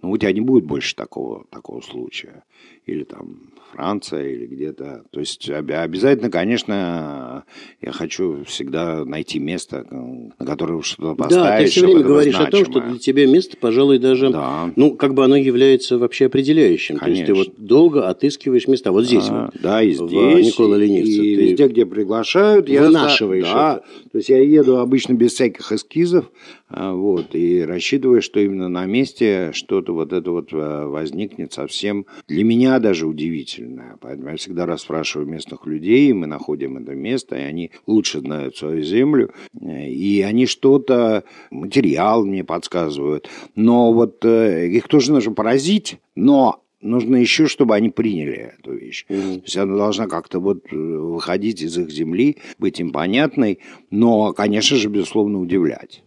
ну, 0.02 0.10
у 0.10 0.16
тебя 0.16 0.32
не 0.32 0.40
будет 0.40 0.64
больше 0.64 0.94
такого, 0.94 1.44
такого 1.50 1.80
случая. 1.80 2.44
Или 2.86 3.04
там 3.04 3.52
Франция, 3.72 4.28
или 4.28 4.46
где-то. 4.46 5.04
То 5.10 5.20
есть 5.20 5.48
обязательно, 5.48 6.30
конечно, 6.30 7.44
я 7.80 7.92
хочу 7.92 8.44
всегда 8.44 9.04
найти 9.04 9.38
место, 9.38 9.86
на 9.90 10.46
которое 10.46 10.82
что-то 10.82 11.14
поставить. 11.14 11.44
Да, 11.44 11.58
ты 11.58 11.66
все 11.66 11.86
время 11.86 12.02
говоришь 12.02 12.34
значимое. 12.34 12.48
о 12.48 12.64
том, 12.64 12.72
что 12.72 12.90
для 12.90 12.98
тебя 12.98 13.26
место, 13.26 13.56
пожалуй, 13.58 13.98
даже, 13.98 14.30
да. 14.30 14.70
ну, 14.76 14.94
как 14.94 15.14
бы 15.14 15.24
оно 15.24 15.36
является 15.36 15.96
вообще 15.96 16.26
определяющим. 16.26 16.98
Конечно. 16.98 17.26
То 17.26 17.32
есть 17.32 17.46
ты 17.46 17.50
вот 17.56 17.66
долго 17.66 18.08
отыскиваешь 18.08 18.68
места. 18.68 18.92
Вот 18.92 19.06
здесь 19.06 19.24
а, 19.28 19.46
вот. 19.46 19.62
Да, 19.62 19.82
и 19.82 19.92
здесь. 19.92 20.10
Никола 20.10 20.76
Ленивца. 20.76 21.22
И 21.22 21.36
ты 21.36 21.42
везде, 21.42 21.68
где 21.68 21.86
приглашают. 21.86 22.68
Я 22.68 22.82
вынашиваешь 22.82 23.44
да, 23.44 23.76
это. 23.76 24.10
То 24.10 24.18
есть 24.18 24.28
я 24.28 24.42
еду 24.42 24.78
обычно 24.78 25.14
без 25.14 25.32
всяких 25.32 25.72
эскизов, 25.72 26.30
вот, 26.74 27.34
и 27.34 27.62
рассчитываю, 27.62 28.22
что 28.22 28.40
именно 28.40 28.68
на 28.68 28.86
месте 28.86 29.50
что-то 29.52 29.92
вот 29.92 30.12
это 30.12 30.30
вот 30.30 30.48
а, 30.52 30.86
возникнет 30.86 31.52
совсем 31.52 32.06
для 32.28 32.44
меня 32.44 32.78
даже 32.78 33.06
удивительное. 33.06 33.98
Поэтому 34.00 34.30
я 34.30 34.36
всегда 34.36 34.64
расспрашиваю 34.64 35.28
местных 35.28 35.66
людей, 35.66 36.12
мы 36.14 36.26
находим 36.26 36.78
это 36.78 36.94
место, 36.94 37.36
и 37.36 37.42
они 37.42 37.72
лучше 37.86 38.20
знают 38.20 38.56
свою 38.56 38.82
землю, 38.82 39.32
и 39.60 40.24
они 40.26 40.46
что-то, 40.46 41.24
материал 41.50 42.24
мне 42.24 42.42
подсказывают. 42.42 43.28
Но 43.54 43.92
вот 43.92 44.24
э, 44.24 44.68
их 44.68 44.88
тоже 44.88 45.12
нужно 45.12 45.32
поразить, 45.32 45.98
но 46.14 46.62
нужно 46.80 47.16
еще, 47.16 47.48
чтобы 47.48 47.74
они 47.74 47.90
приняли 47.90 48.54
эту 48.58 48.72
вещь. 48.72 49.04
Mm-hmm. 49.08 49.34
То 49.36 49.42
есть 49.42 49.56
она 49.56 49.76
должна 49.76 50.06
как-то 50.06 50.40
вот 50.40 50.64
э, 50.72 50.76
выходить 50.76 51.60
из 51.60 51.76
их 51.76 51.90
земли, 51.90 52.38
быть 52.58 52.80
им 52.80 52.92
понятной, 52.92 53.58
но, 53.90 54.32
конечно 54.32 54.76
же, 54.78 54.88
безусловно, 54.88 55.38
удивлять 55.38 56.02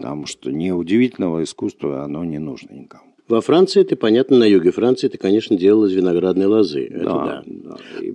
потому 0.00 0.26
что 0.26 0.50
неудивительного 0.50 1.42
искусства 1.42 2.04
оно 2.04 2.24
не 2.24 2.38
нужно 2.38 2.72
никому. 2.72 3.04
Во 3.28 3.40
Франции 3.40 3.84
ты, 3.84 3.96
понятно, 3.96 4.38
на 4.38 4.44
юге 4.44 4.72
Франции 4.72 5.08
ты, 5.08 5.18
конечно, 5.18 5.56
делал 5.56 5.84
из 5.84 5.92
виноградной 5.92 6.46
лозы. 6.46 6.86
Это 6.86 7.04
да. 7.04 7.44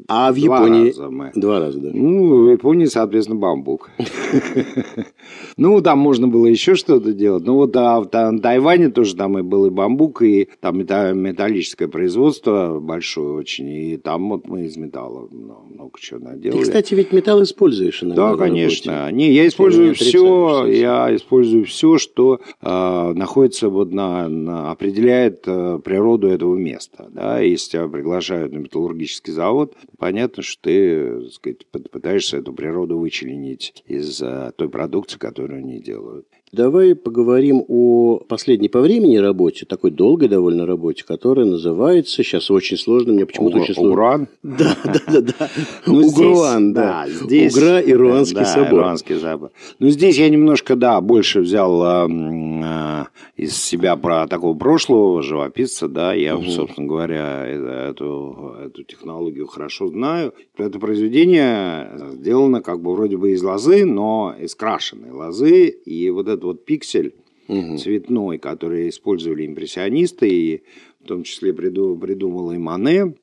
А 0.08 0.32
в 0.32 0.36
Японии... 0.36 0.92
Два 0.92 1.06
раза 1.06 1.10
мы. 1.10 1.32
Два 1.36 1.60
раза, 1.60 1.80
да. 1.80 1.90
Ну, 1.94 2.46
в 2.46 2.52
Японии, 2.52 2.86
соответственно, 2.86 3.40
бамбук. 3.40 3.90
Ну, 5.58 5.82
там 5.82 6.00
можно 6.00 6.28
было 6.28 6.48
еще 6.48 6.76
что-то 6.76 7.14
делать. 7.14 7.46
Ну, 7.46 7.56
вот 7.56 7.76
а 7.78 8.02
в 8.02 8.08
Тайване 8.08 8.90
тоже 8.90 9.16
там 9.16 9.40
и 9.40 9.42
был 9.42 9.66
и 9.68 9.70
бамбук, 9.70 10.22
и 10.22 10.50
там 10.60 10.78
металлическое 10.78 11.88
производство 11.88 12.80
большое 12.80 13.30
очень. 13.30 13.70
И 13.70 13.98
там 13.98 14.30
вот 14.30 14.48
мы 14.48 14.66
из 14.66 14.76
металла 14.78 15.28
много 15.32 16.00
чего 16.00 16.20
наделали. 16.20 16.60
Ты, 16.60 16.64
кстати, 16.64 16.94
ведь 16.94 17.12
металл 17.12 17.44
используешь 17.44 18.04
иногда 18.04 18.32
Да, 18.32 18.38
конечно. 18.38 19.12
Не, 19.12 19.32
я 19.32 19.48
использую 19.48 19.96
все, 19.96 20.66
я 20.68 21.16
использую 21.16 21.66
все, 21.66 21.98
что 21.98 22.40
э, 22.62 23.14
находится 23.14 23.70
вот 23.70 23.92
на, 23.92 24.72
определяет 24.72 25.44
э, 25.46 25.80
природу 25.84 26.28
этого 26.28 26.56
места. 26.56 27.08
Да? 27.12 27.40
Если 27.40 27.72
тебя 27.72 27.88
приглашают 27.88 28.54
на 28.54 28.58
металлургический 28.58 29.34
завод, 29.34 29.45
понятно, 29.98 30.44
что 30.44 30.64
ты 30.64 31.22
так 31.22 31.32
сказать, 31.34 31.68
пытаешься 31.68 32.38
эту 32.38 32.54
природу 32.54 32.98
вычленить 32.98 33.84
из 33.86 34.22
э, 34.22 34.52
той 34.56 34.70
продукции, 34.70 35.18
которую 35.18 35.60
они 35.60 35.80
делают. 35.80 36.28
Давай 36.52 36.96
поговорим 36.96 37.66
о 37.68 38.20
последней 38.20 38.70
по 38.70 38.80
времени 38.80 39.18
работе, 39.18 39.66
такой 39.66 39.90
долгой 39.90 40.30
довольно 40.30 40.66
работе, 40.66 41.04
которая 41.04 41.46
называется, 41.46 42.24
сейчас 42.24 42.52
очень 42.52 42.78
сложно, 42.78 43.14
мне 43.14 43.26
почему-то 43.26 43.58
очень 43.58 43.74
сложно. 43.74 43.92
Угран? 43.92 44.28
Да, 44.44 44.78
да, 44.86 45.02
да, 45.08 45.22
да. 45.22 45.50
Ну, 45.88 46.08
Угруан, 46.08 46.74
да. 46.74 47.08
Здесь, 47.10 47.58
Угра 47.58 47.80
и 47.80 47.94
Руанский 47.94 48.36
да, 48.36 48.46
собор. 48.46 48.82
Руанский 48.82 49.20
собор. 49.20 49.52
Ну, 49.80 49.90
здесь 49.90 50.18
я 50.18 50.30
немножко, 50.30 50.76
да, 50.76 51.02
больше 51.02 51.42
взял 51.42 51.84
э, 51.84 52.08
э, 52.14 53.06
из 53.38 53.58
себя 53.58 53.96
про 53.96 54.28
такого 54.28 54.58
прошлого 54.58 55.24
живописца, 55.24 55.88
да, 55.88 56.14
я, 56.14 56.38
угу. 56.38 56.46
собственно 56.46 56.88
говоря, 56.88 57.46
эту, 57.46 58.56
эту 58.66 58.84
технологию 58.84 59.48
хорошо 59.48 59.88
знаю. 59.88 60.34
Это 60.58 60.80
произведение 60.80 61.92
сделано 62.14 62.62
как 62.62 62.82
бы 62.82 62.94
вроде 62.94 63.18
бы 63.18 63.32
из 63.32 63.44
лозы, 63.44 63.84
но 63.84 64.36
из 64.40 64.56
крашеной 64.56 65.12
лозы, 65.12 65.68
и 65.68 66.10
вот 66.12 66.28
это 66.28 66.35
вот 66.44 66.66
пиксель 66.66 67.14
угу. 67.48 67.78
цветной, 67.78 68.38
который 68.38 68.90
использовали 68.90 69.46
импрессионисты, 69.46 70.28
и 70.30 70.64
в 71.04 71.08
том 71.08 71.24
числе 71.24 71.54
придумал 71.54 72.52
и 72.52 72.58
Мане, 72.58 73.16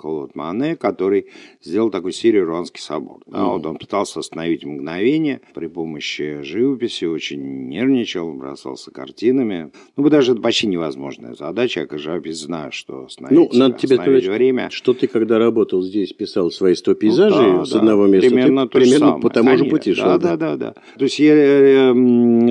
Клод 0.00 0.34
Мане, 0.34 0.76
который 0.76 1.26
сделал 1.62 1.90
такую 1.90 2.12
серию 2.12 2.46
«Руанский 2.46 2.80
собор». 2.80 3.20
Да, 3.26 3.44
вот 3.44 3.66
он 3.66 3.76
пытался 3.76 4.20
остановить 4.20 4.64
мгновение 4.64 5.42
при 5.52 5.66
помощи 5.66 6.40
живописи, 6.40 7.04
очень 7.04 7.68
нервничал, 7.68 8.32
бросался 8.32 8.90
картинами. 8.90 9.70
Ну, 9.98 10.08
даже 10.08 10.32
это 10.32 10.40
почти 10.40 10.68
невозможная 10.68 11.34
задача, 11.34 11.80
я 11.80 11.86
как 11.86 11.98
живопись 11.98 12.38
знаю, 12.38 12.72
что 12.72 13.04
остановить, 13.04 13.52
ну, 13.52 13.58
надо 13.58 13.78
тебе 13.78 13.96
сказать, 13.96 14.26
время. 14.26 14.70
что 14.70 14.94
ты, 14.94 15.06
когда 15.06 15.38
работал 15.38 15.82
здесь, 15.82 16.14
писал 16.14 16.50
свои 16.50 16.74
100 16.74 16.94
пейзажей 16.94 17.52
ну, 17.52 17.58
да, 17.58 17.64
с 17.66 17.70
да, 17.72 17.78
одного 17.80 18.06
места, 18.06 18.30
примерно, 18.30 18.68
ты 18.68 18.78
примерно 18.78 19.06
самое, 19.06 19.22
по 19.22 19.28
тому 19.28 19.46
конечно, 19.48 19.64
же 19.66 19.70
пути 19.70 19.92
шел. 19.92 20.06
Да, 20.06 20.18
да, 20.18 20.36
да, 20.36 20.56
да. 20.56 20.74
То 20.96 21.04
есть 21.04 21.18
я 21.18 21.34
э, 21.34 21.92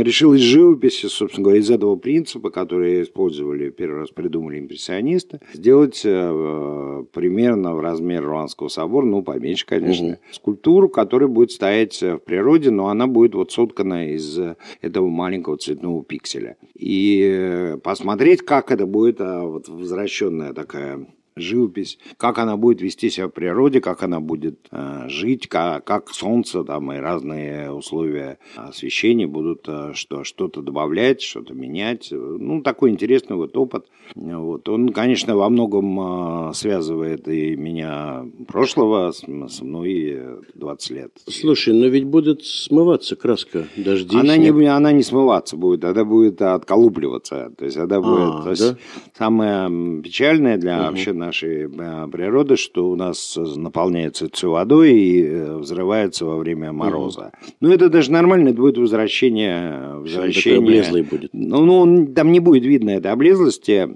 решил 0.03 0.35
из 0.35 0.41
живописи, 0.41 1.07
собственно 1.07 1.45
говоря, 1.45 1.61
из 1.61 1.71
этого 1.71 1.95
принципа, 1.95 2.51
который 2.51 3.01
использовали, 3.01 3.71
первый 3.71 4.01
раз 4.01 4.09
придумали 4.11 4.59
импрессионисты, 4.59 5.39
сделать 5.55 5.99
э, 6.05 7.03
пример 7.11 7.38
примерно 7.39 7.73
в 7.73 7.79
размер 7.79 8.25
Руанского 8.25 8.67
собора, 8.67 9.05
ну, 9.05 9.23
поменьше, 9.23 9.65
конечно, 9.65 10.07
угу. 10.07 10.17
скульптуру, 10.31 10.89
которая 10.89 11.29
будет 11.29 11.51
стоять 11.51 12.01
в 12.01 12.17
природе, 12.17 12.69
но 12.69 12.89
она 12.89 13.07
будет 13.07 13.33
вот 13.33 13.53
соткана 13.53 14.09
из 14.09 14.37
этого 14.81 15.07
маленького 15.07 15.55
цветного 15.55 16.03
пикселя. 16.03 16.57
И 16.75 17.21
э, 17.23 17.77
посмотреть, 17.77 18.41
как 18.41 18.71
это 18.71 18.85
будет 18.85 19.21
а, 19.21 19.45
вот 19.45 19.69
возвращенная 19.69 20.51
такая 20.51 21.07
живопись, 21.41 21.97
как 22.17 22.37
она 22.39 22.57
будет 22.57 22.81
вести 22.81 23.09
себя 23.09 23.27
в 23.27 23.31
природе, 23.31 23.81
как 23.81 24.03
она 24.03 24.19
будет 24.19 24.67
э, 24.71 25.05
жить, 25.07 25.47
как, 25.47 25.83
как 25.85 26.09
солнце 26.09 26.63
там 26.63 26.91
и 26.91 26.97
разные 26.97 27.71
условия 27.71 28.39
освещения 28.55 29.27
будут 29.27 29.65
э, 29.67 29.91
что, 29.93 30.23
что-то 30.23 30.61
добавлять, 30.61 31.21
что-то 31.21 31.53
менять. 31.53 32.09
Ну, 32.11 32.61
такой 32.61 32.91
интересный 32.91 33.35
вот 33.35 33.55
опыт. 33.57 33.85
Вот. 34.15 34.67
Он, 34.69 34.89
конечно, 34.89 35.35
во 35.35 35.49
многом 35.49 36.49
э, 36.49 36.53
связывает 36.53 37.27
и 37.27 37.55
меня 37.55 38.25
прошлого 38.47 39.11
с, 39.11 39.23
со 39.53 39.65
мной 39.65 40.19
20 40.55 40.89
лет. 40.91 41.11
Слушай, 41.27 41.73
но 41.73 41.87
ведь 41.87 42.05
будет 42.05 42.43
смываться 42.43 43.15
краска 43.15 43.67
дожди. 43.77 44.17
Она 44.17 44.37
не, 44.37 44.49
она 44.65 44.91
не 44.91 45.03
смываться 45.03 45.57
будет, 45.57 45.83
она 45.83 46.03
будет 46.03 46.41
отколупливаться. 46.41 47.51
То 47.57 47.65
есть 47.65 47.77
она 47.77 47.97
а, 47.97 48.01
будет... 48.01 48.43
То 48.43 48.49
есть, 48.49 48.79
самое 49.17 50.01
печальное 50.01 50.57
для 50.57 50.79
угу. 50.79 50.85
вообще 50.87 51.13
нашей 51.29 51.65
э, 51.65 52.07
природы, 52.11 52.55
что 52.55 52.89
у 52.89 52.95
нас 52.95 53.37
наполняется 53.37 54.29
все 54.31 54.49
водой 54.49 54.93
и 54.93 55.23
э, 55.23 55.57
взрывается 55.57 56.25
во 56.25 56.37
время 56.37 56.71
мороза. 56.71 57.31
Угу. 57.41 57.53
Ну, 57.61 57.71
это 57.71 57.89
даже 57.89 58.11
нормально, 58.11 58.49
это 58.49 58.57
будет 58.57 58.77
возвращение... 58.77 59.95
возвращение... 59.99 60.59
облезлый 60.59 61.03
будет. 61.03 61.29
Ну, 61.33 61.65
ну, 61.65 61.77
он, 61.77 62.13
там 62.13 62.31
не 62.31 62.39
будет 62.39 62.63
видно 62.65 62.91
этой 62.91 63.11
облезлости, 63.11 63.87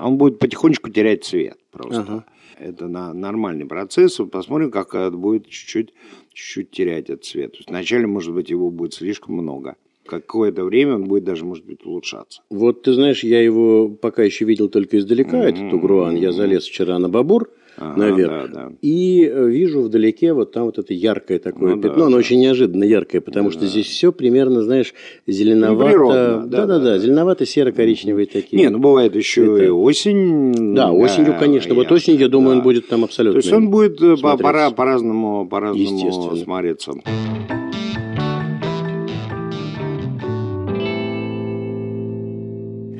он 0.00 0.18
будет 0.18 0.38
потихонечку 0.38 0.90
терять 0.90 1.24
цвет 1.24 1.56
просто. 1.70 2.00
Ага. 2.00 2.24
Это 2.58 2.86
на, 2.86 3.12
нормальный 3.12 3.66
процесс. 3.66 4.20
Посмотрим, 4.30 4.70
как 4.70 4.94
это 4.94 5.16
будет 5.16 5.48
чуть-чуть, 5.48 5.92
чуть-чуть 6.32 6.70
терять 6.70 7.10
этот 7.10 7.24
цвет. 7.24 7.56
Вначале, 7.66 8.06
может 8.06 8.34
быть, 8.34 8.50
его 8.50 8.70
будет 8.70 8.94
слишком 8.94 9.34
много 9.34 9.76
какое-то 10.20 10.64
время 10.64 10.96
он 10.96 11.04
будет 11.04 11.24
даже, 11.24 11.44
может 11.44 11.64
быть, 11.64 11.84
улучшаться. 11.84 12.42
Вот 12.50 12.82
ты 12.82 12.92
знаешь, 12.92 13.24
я 13.24 13.40
его 13.40 13.88
пока 13.88 14.22
еще 14.22 14.44
видел 14.44 14.68
только 14.68 14.98
издалека, 14.98 15.38
mm-hmm. 15.38 15.48
этот 15.48 15.72
Угруан. 15.72 16.16
Я 16.16 16.32
залез 16.32 16.66
вчера 16.66 16.98
на 16.98 17.08
Бабур, 17.08 17.48
ага, 17.76 17.98
наверх. 17.98 18.50
Да, 18.52 18.68
да. 18.68 18.72
И 18.82 19.24
э, 19.24 19.48
вижу 19.48 19.80
вдалеке 19.80 20.32
вот 20.32 20.52
там 20.52 20.64
вот 20.64 20.78
это 20.78 20.92
яркое 20.92 21.38
такое 21.38 21.76
ну, 21.76 21.82
пятно, 21.82 21.98
да, 21.98 22.06
оно 22.06 22.16
да. 22.16 22.18
очень 22.18 22.40
неожиданно 22.40 22.84
яркое, 22.84 23.20
потому 23.20 23.48
да, 23.48 23.52
что 23.52 23.60
да. 23.62 23.66
здесь 23.68 23.86
все 23.86 24.12
примерно, 24.12 24.62
знаешь, 24.62 24.92
зеленовато. 25.26 26.44
Да, 26.46 26.66
да, 26.66 26.78
да, 26.78 26.98
зеленовато-серо-коричневые 26.98 28.26
такие. 28.26 28.62
Не, 28.62 28.68
ну 28.68 28.78
бывает 28.78 29.16
еще 29.16 29.44
это... 29.44 29.64
и 29.64 29.68
осень. 29.68 30.74
Да, 30.74 30.92
осенью, 30.92 31.36
конечно. 31.38 31.74
Вот 31.74 31.90
осенью, 31.90 32.20
я 32.20 32.28
думаю, 32.28 32.58
он 32.58 32.62
будет 32.62 32.88
там 32.88 33.04
абсолютно. 33.04 33.40
То 33.40 33.46
есть 33.46 33.52
он 33.52 33.70
будет 33.70 34.00
э, 34.02 34.16
по-разному 34.20 35.46
по-разному 35.48 36.36
смотреться. 36.36 36.92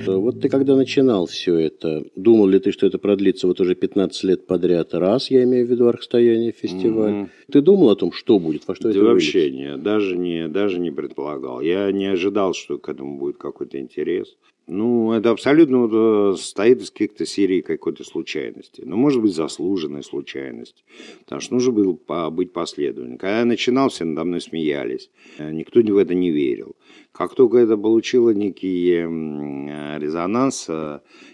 Вот 0.06 0.40
ты 0.40 0.48
когда 0.48 0.76
начинал 0.76 1.26
все 1.26 1.56
это, 1.56 2.04
думал 2.16 2.46
ли 2.46 2.58
ты, 2.58 2.72
что 2.72 2.86
это 2.86 2.98
продлится 2.98 3.46
вот 3.46 3.60
уже 3.60 3.74
15 3.74 4.24
лет 4.24 4.46
подряд 4.46 4.94
раз, 4.94 5.30
я 5.30 5.44
имею 5.44 5.66
в 5.66 5.70
виду 5.70 5.88
архстояние 5.88 6.52
фестиваль? 6.52 7.12
Mm-hmm. 7.12 7.28
Ты 7.52 7.60
думал 7.60 7.90
о 7.90 7.96
том, 7.96 8.12
что 8.12 8.38
будет, 8.38 8.66
во 8.66 8.74
что 8.74 8.84
да 8.84 8.90
это 8.90 9.00
вообще 9.00 9.50
не, 9.50 9.76
даже 9.76 10.16
не, 10.16 10.48
даже 10.48 10.78
не 10.78 10.90
предполагал. 10.90 11.60
Я 11.60 11.90
не 11.92 12.06
ожидал, 12.06 12.54
что 12.54 12.78
к 12.78 12.88
этому 12.88 13.18
будет 13.18 13.36
какой-то 13.36 13.78
интерес. 13.78 14.36
Ну, 14.68 15.12
это 15.12 15.30
абсолютно 15.30 15.86
вот, 15.86 15.90
э, 15.92 16.36
состоит 16.38 16.80
из 16.80 16.90
каких-то 16.90 17.26
серий 17.26 17.62
какой-то 17.62 18.04
случайности. 18.04 18.82
Но, 18.84 18.96
может 18.96 19.20
быть, 19.20 19.34
заслуженной 19.34 20.04
случайности. 20.04 20.84
Потому 21.20 21.40
что 21.40 21.54
нужно 21.54 21.72
было 21.72 22.30
быть 22.30 22.52
последовательным. 22.52 23.18
Когда 23.18 23.40
я 23.40 23.44
начинал, 23.44 23.88
все 23.88 24.04
надо 24.04 24.24
мной 24.24 24.40
смеялись. 24.40 25.10
Э, 25.38 25.50
никто 25.50 25.80
в 25.80 25.96
это 25.96 26.14
не 26.14 26.30
верил. 26.30 26.76
Как 27.12 27.34
только 27.34 27.58
это 27.58 27.76
получило 27.76 28.30
некий 28.30 28.90
э, 28.92 29.98
резонанс, 29.98 30.68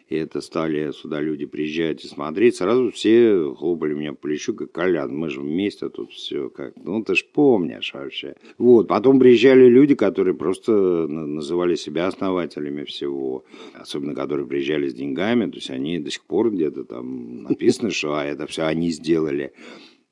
и 0.09 0.17
это 0.17 0.41
стали 0.41 0.91
сюда 0.93 1.21
люди 1.21 1.45
приезжать 1.45 2.05
и 2.05 2.09
смотреть, 2.09 2.57
сразу 2.57 2.91
все 2.91 3.55
хлопали 3.55 3.93
меня 3.93 4.13
по 4.13 4.29
плечу, 4.29 4.55
как 4.55 4.73
Колян, 4.73 5.15
мы 5.15 5.29
же 5.29 5.41
вместе 5.41 5.89
тут 5.89 6.13
все 6.13 6.49
как, 6.49 6.75
ну 6.77 7.05
ты 7.05 7.15
ж 7.15 7.25
помнишь 7.33 7.93
вообще. 7.93 8.35
Вот, 8.57 8.89
потом 8.89 9.21
приезжали 9.21 9.69
люди, 9.69 9.95
которые 9.95 10.35
просто 10.35 10.73
называли 10.73 11.75
себя 11.75 12.07
основателями 12.07 12.85
всего, 12.85 13.45
особенно 13.75 14.15
которые 14.15 14.47
приезжали 14.47 14.89
с 14.89 14.95
деньгами, 14.95 15.51
то 15.51 15.57
есть 15.57 15.71
они 15.71 15.99
до 15.99 16.11
сих 16.11 16.25
пор 16.25 16.51
где-то 16.51 16.85
там 16.85 17.43
написано, 17.43 17.91
что 17.91 18.15
а, 18.15 18.25
это 18.25 18.47
все 18.47 18.63
они 18.63 18.91
сделали. 18.91 19.53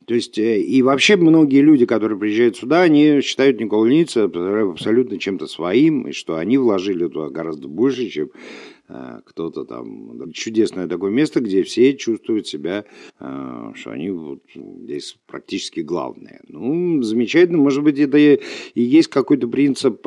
То 0.07 0.15
есть, 0.15 0.39
э, 0.39 0.61
и 0.61 0.83
вообще 0.83 1.17
многие 1.17 1.63
люди, 1.63 1.85
которые 1.85 2.17
приезжают 2.17 2.57
сюда, 2.57 2.83
они 2.83 3.21
считают 3.23 3.61
Никола 3.61 3.89
Ницца 3.89 4.25
абсолютно 4.25 5.19
чем-то 5.19 5.49
своим, 5.49 6.07
и 6.07 6.13
что 6.13 6.37
они 6.37 6.59
вложили 6.59 7.09
туда 7.09 7.29
гораздо 7.29 7.67
больше, 7.67 8.09
чем 8.09 8.31
кто-то 8.89 9.65
там. 9.65 10.31
Чудесное 10.33 10.87
такое 10.87 11.11
место, 11.11 11.41
где 11.41 11.63
все 11.63 11.95
чувствуют 11.95 12.47
себя, 12.47 12.85
э, 13.19 13.73
что 13.75 13.91
они 13.91 14.11
вот 14.11 14.41
здесь 14.55 15.17
практически 15.27 15.81
главные. 15.81 16.41
Ну, 16.49 17.03
замечательно. 17.03 17.59
Может 17.59 17.83
быть, 17.83 17.99
это 17.99 18.17
и 18.19 18.39
есть 18.75 19.09
какой-то 19.09 19.49
принцип 19.49 20.07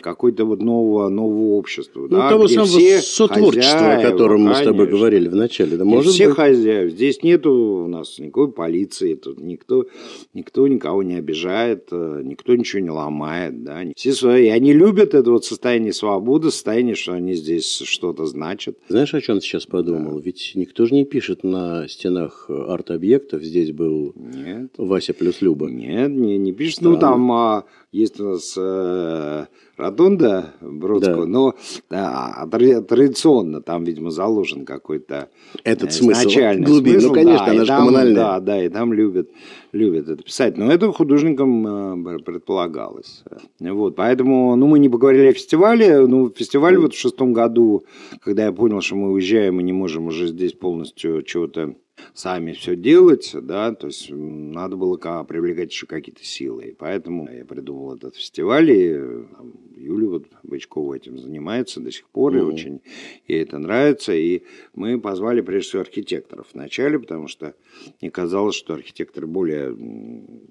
какой-то 0.00 0.44
вот 0.44 0.62
нового, 0.62 1.08
нового 1.08 1.54
общества. 1.54 2.00
Ну, 2.02 2.08
да, 2.08 2.30
того 2.30 2.48
самого 2.48 3.00
сотворчества, 3.00 3.78
хозяева, 3.78 4.08
о 4.08 4.10
котором 4.10 4.40
мы 4.40 4.52
конечно, 4.52 4.62
с 4.62 4.66
тобой 4.66 4.86
говорили 4.86 5.28
в 5.28 5.34
начале. 5.34 5.76
Да, 5.76 5.84
может 5.84 6.12
все 6.12 6.28
быть... 6.28 6.36
хозяев. 6.36 6.92
Здесь 6.92 7.22
нету 7.22 7.52
у 7.84 7.88
нас 7.88 8.18
никакой 8.18 8.52
полиции, 8.52 9.14
тут 9.14 9.40
никто, 9.40 9.86
никто 10.32 10.66
никого 10.66 11.02
не 11.02 11.16
обижает, 11.16 11.88
э, 11.90 12.22
никто 12.24 12.54
ничего 12.54 12.80
не 12.80 12.90
ломает. 12.90 13.62
Да. 13.64 13.82
Все 13.96 14.12
свои. 14.12 14.46
И 14.46 14.48
они 14.48 14.72
любят 14.72 15.14
это 15.14 15.30
вот 15.30 15.44
состояние 15.44 15.92
свободы, 15.92 16.50
состояние, 16.50 16.94
что 16.94 17.12
они 17.12 17.34
здесь 17.34 17.82
что 17.84 18.13
что-то 18.14 18.26
значит. 18.26 18.78
Знаешь, 18.88 19.14
о 19.14 19.20
чем 19.20 19.40
сейчас 19.40 19.66
подумал? 19.66 20.16
Да. 20.16 20.22
Ведь 20.24 20.52
никто 20.54 20.86
же 20.86 20.94
не 20.94 21.04
пишет 21.04 21.44
на 21.44 21.88
стенах 21.88 22.48
арт-объектов. 22.48 23.42
Здесь 23.42 23.72
был 23.72 24.12
Нет. 24.16 24.72
Вася 24.78 25.14
плюс 25.14 25.42
Люба. 25.42 25.68
Нет, 25.68 26.10
не, 26.10 26.38
не 26.38 26.52
пишет. 26.52 26.80
Ну, 26.82 26.96
там 26.96 27.30
а, 27.32 27.64
есть 27.94 28.18
у 28.18 28.30
нас 28.30 28.54
э, 28.56 29.46
Ротонда 29.76 30.52
Бродского, 30.60 31.26
да. 31.26 31.30
но 31.30 31.54
да, 31.88 32.46
традиционно 32.88 33.62
там, 33.62 33.84
видимо, 33.84 34.10
заложен 34.10 34.64
какой-то 34.64 35.28
этот 35.62 35.90
э, 35.90 35.92
смысл, 35.92 36.28
глубин. 36.58 37.00
Смысл, 37.00 37.08
ну, 37.08 37.14
конечно, 37.14 37.46
да, 37.46 37.52
она 37.52 37.60
же 37.60 37.66
там, 37.68 37.78
коммунальная. 37.78 38.14
Да, 38.14 38.40
да, 38.40 38.64
и 38.64 38.68
там 38.68 38.92
любят, 38.92 39.30
любят 39.70 40.08
это 40.08 40.24
писать. 40.24 40.56
Но 40.56 40.72
это 40.72 40.90
художникам 40.90 42.04
э, 42.04 42.18
предполагалось. 42.18 43.22
Вот, 43.60 43.94
поэтому, 43.94 44.56
ну, 44.56 44.66
мы 44.66 44.80
не 44.80 44.88
поговорили 44.88 45.28
о 45.28 45.32
фестивале. 45.32 46.04
Ну, 46.04 46.30
фестиваль 46.30 46.76
вот 46.76 46.94
в 46.94 46.98
шестом 46.98 47.32
году, 47.32 47.84
когда 48.22 48.46
я 48.46 48.52
понял, 48.52 48.80
что 48.80 48.96
мы 48.96 49.12
уезжаем 49.12 49.60
и 49.60 49.62
не 49.62 49.72
можем 49.72 50.06
уже 50.06 50.26
здесь 50.26 50.52
полностью 50.52 51.22
чего-то 51.22 51.76
сами 52.12 52.52
все 52.52 52.76
делать, 52.76 53.34
да, 53.34 53.72
то 53.72 53.88
есть 53.88 54.10
надо 54.10 54.76
было 54.76 54.96
привлекать 55.24 55.70
еще 55.70 55.86
какие-то 55.86 56.24
силы. 56.24 56.66
И 56.66 56.74
поэтому 56.74 57.28
я 57.30 57.44
придумал 57.44 57.94
этот 57.94 58.16
фестиваль, 58.16 58.70
и 58.70 58.94
там, 59.36 59.52
Юля 59.76 60.08
вот 60.08 60.26
Бычкова 60.42 60.94
этим 60.94 61.18
занимается 61.18 61.80
до 61.80 61.90
сих 61.90 62.08
пор, 62.08 62.34
mm-hmm. 62.34 62.38
и 62.38 62.42
очень 62.42 62.80
ей 63.26 63.42
это 63.42 63.58
нравится. 63.58 64.12
И 64.14 64.42
мы 64.74 65.00
позвали 65.00 65.40
прежде 65.40 65.68
всего 65.68 65.82
архитекторов 65.82 66.46
вначале, 66.52 66.98
потому 66.98 67.28
что 67.28 67.54
мне 68.00 68.10
казалось, 68.10 68.54
что 68.54 68.74
архитекторы 68.74 69.26
более 69.26 69.76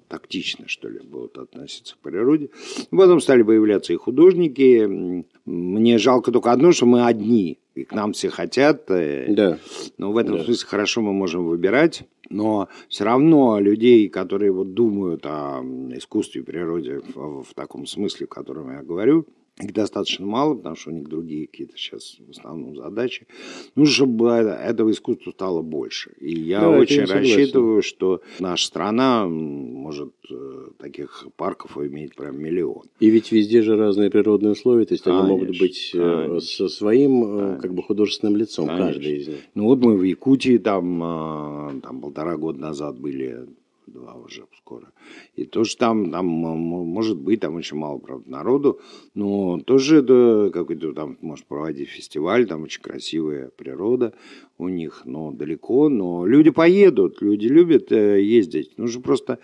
тактично, 0.08 0.68
что 0.68 0.88
ли, 0.88 1.00
будут 1.00 1.38
относиться 1.38 1.94
к 1.94 1.98
природе. 1.98 2.50
Потом 2.90 3.20
стали 3.20 3.42
появляться 3.42 3.92
и 3.92 3.96
художники. 3.96 5.24
Мне 5.44 5.98
жалко 5.98 6.32
только 6.32 6.52
одно, 6.52 6.72
что 6.72 6.86
мы 6.86 7.06
одни 7.06 7.58
и 7.74 7.84
к 7.84 7.92
нам 7.92 8.12
все 8.12 8.30
хотят. 8.30 8.90
Э, 8.90 9.26
да. 9.28 9.58
Но 9.98 10.12
в 10.12 10.16
этом 10.16 10.38
да. 10.38 10.44
смысле 10.44 10.66
хорошо 10.66 11.02
мы 11.02 11.12
можем 11.12 11.46
выбирать. 11.46 12.04
Но 12.30 12.68
все 12.88 13.04
равно 13.04 13.60
людей, 13.60 14.08
которые 14.08 14.50
вот 14.50 14.74
думают 14.74 15.26
о 15.26 15.62
искусстве 15.94 16.40
и 16.40 16.44
природе 16.44 17.00
в, 17.14 17.42
в 17.42 17.54
таком 17.54 17.86
смысле, 17.86 18.26
в 18.26 18.30
котором 18.30 18.72
я 18.72 18.82
говорю, 18.82 19.26
их 19.60 19.72
достаточно 19.72 20.26
мало, 20.26 20.54
потому 20.54 20.74
что 20.74 20.90
у 20.90 20.94
них 20.94 21.08
другие 21.08 21.46
какие-то 21.46 21.76
сейчас 21.76 22.16
в 22.18 22.30
основном 22.30 22.76
задачи. 22.76 23.28
Нужно, 23.76 23.94
чтобы 23.94 24.28
этого 24.30 24.90
искусства 24.90 25.30
стало 25.30 25.62
больше. 25.62 26.12
И 26.20 26.34
я 26.34 26.60
да, 26.60 26.70
очень 26.70 27.04
рассчитываю, 27.04 27.82
что 27.82 28.20
наша 28.40 28.66
страна 28.66 29.28
может 29.28 30.12
э, 30.28 30.66
таких 30.78 31.28
парков 31.36 31.78
иметь 31.78 32.16
прям 32.16 32.36
миллион. 32.36 32.82
И 32.98 33.10
ведь 33.10 33.30
везде 33.30 33.62
же 33.62 33.76
разные 33.76 34.10
природные 34.10 34.52
условия, 34.52 34.86
то 34.86 34.94
есть 34.94 35.04
конечно, 35.04 35.24
они 35.24 35.32
могут 35.32 35.58
быть 35.58 35.92
э, 35.94 35.98
конечно. 35.98 36.40
со 36.40 36.68
своим 36.68 37.22
конечно. 37.22 37.58
как 37.62 37.74
бы 37.74 37.82
художественным 37.84 38.36
лицом, 38.36 38.66
конечно. 38.66 38.86
каждый 38.86 39.16
из 39.18 39.28
них. 39.28 39.38
Ну 39.54 39.66
вот 39.66 39.78
мы 39.78 39.96
в 39.96 40.02
Якутии 40.02 40.58
там, 40.58 41.80
там 41.80 42.00
полтора 42.00 42.36
года 42.36 42.58
назад 42.58 42.98
были 42.98 43.46
два 43.86 44.14
уже 44.14 44.46
скоро. 44.58 44.92
И 45.34 45.44
тоже 45.44 45.76
там, 45.76 46.10
там 46.10 46.26
может 46.26 47.18
быть, 47.18 47.40
там 47.40 47.54
очень 47.54 47.76
мало, 47.76 47.98
правда, 47.98 48.30
народу, 48.30 48.80
но 49.14 49.58
тоже 49.60 49.98
это 49.98 50.50
какой-то 50.52 50.92
там 50.92 51.18
может 51.20 51.46
проводить 51.46 51.88
фестиваль, 51.88 52.46
там 52.46 52.62
очень 52.62 52.82
красивая 52.82 53.50
природа 53.56 54.14
у 54.58 54.68
них, 54.68 55.02
но 55.04 55.32
далеко, 55.32 55.88
но 55.88 56.26
люди 56.26 56.50
поедут, 56.50 57.20
люди 57.20 57.46
любят 57.46 57.90
э, 57.92 58.22
ездить. 58.22 58.78
Нужно 58.78 59.02
просто 59.02 59.38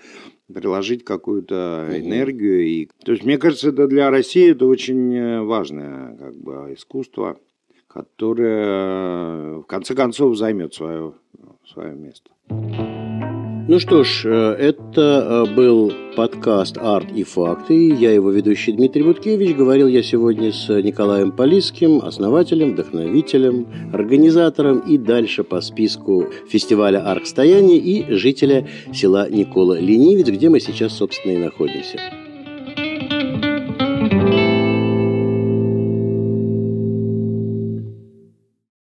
приложить 0.53 1.05
какую-то 1.05 1.89
энергию. 1.93 2.67
И, 2.67 2.89
то 3.05 3.13
есть, 3.13 3.25
мне 3.25 3.39
кажется, 3.39 3.71
это 3.71 3.87
для 3.87 4.11
России 4.11 4.51
это 4.51 4.67
очень 4.67 5.15
э, 5.15 5.43
важное 5.43 6.17
как 6.17 6.37
бы, 6.37 6.75
искусство, 6.77 7.39
которое 7.89 9.59
в 9.59 9.65
конце 9.65 9.95
концов 9.95 10.37
займет 10.37 10.75
свое, 10.75 11.15
свое 11.67 11.95
место. 11.95 12.31
Ну 13.71 13.79
что 13.79 14.03
ж, 14.03 14.23
э, 14.25 14.57
это 14.59 15.47
э, 15.49 15.55
был 15.55 15.93
подкаст 16.17 16.77
«Арт 16.77 17.13
и 17.15 17.23
факты». 17.23 17.91
Я 17.91 18.11
его 18.11 18.33
ведущий 18.33 18.73
Дмитрий 18.73 19.05
Буткевич. 19.05 19.55
Говорил 19.55 19.87
я 19.87 20.03
сегодня 20.03 20.51
с 20.51 20.69
Николаем 20.83 21.31
Полиским, 21.31 22.01
основателем, 22.05 22.73
вдохновителем, 22.73 23.69
организатором 23.93 24.81
и 24.81 24.99
дальше 24.99 25.45
по 25.45 25.61
списку 25.61 26.27
фестиваля 26.49 27.09
«Арк 27.09 27.27
стояния» 27.27 27.77
и 27.77 28.13
жителя 28.13 28.67
села 28.93 29.31
Никола 29.31 29.79
Ленивец, 29.79 30.27
где 30.27 30.49
мы 30.49 30.59
сейчас, 30.59 30.97
собственно, 30.97 31.35
и 31.35 31.39
находимся. 31.39 32.01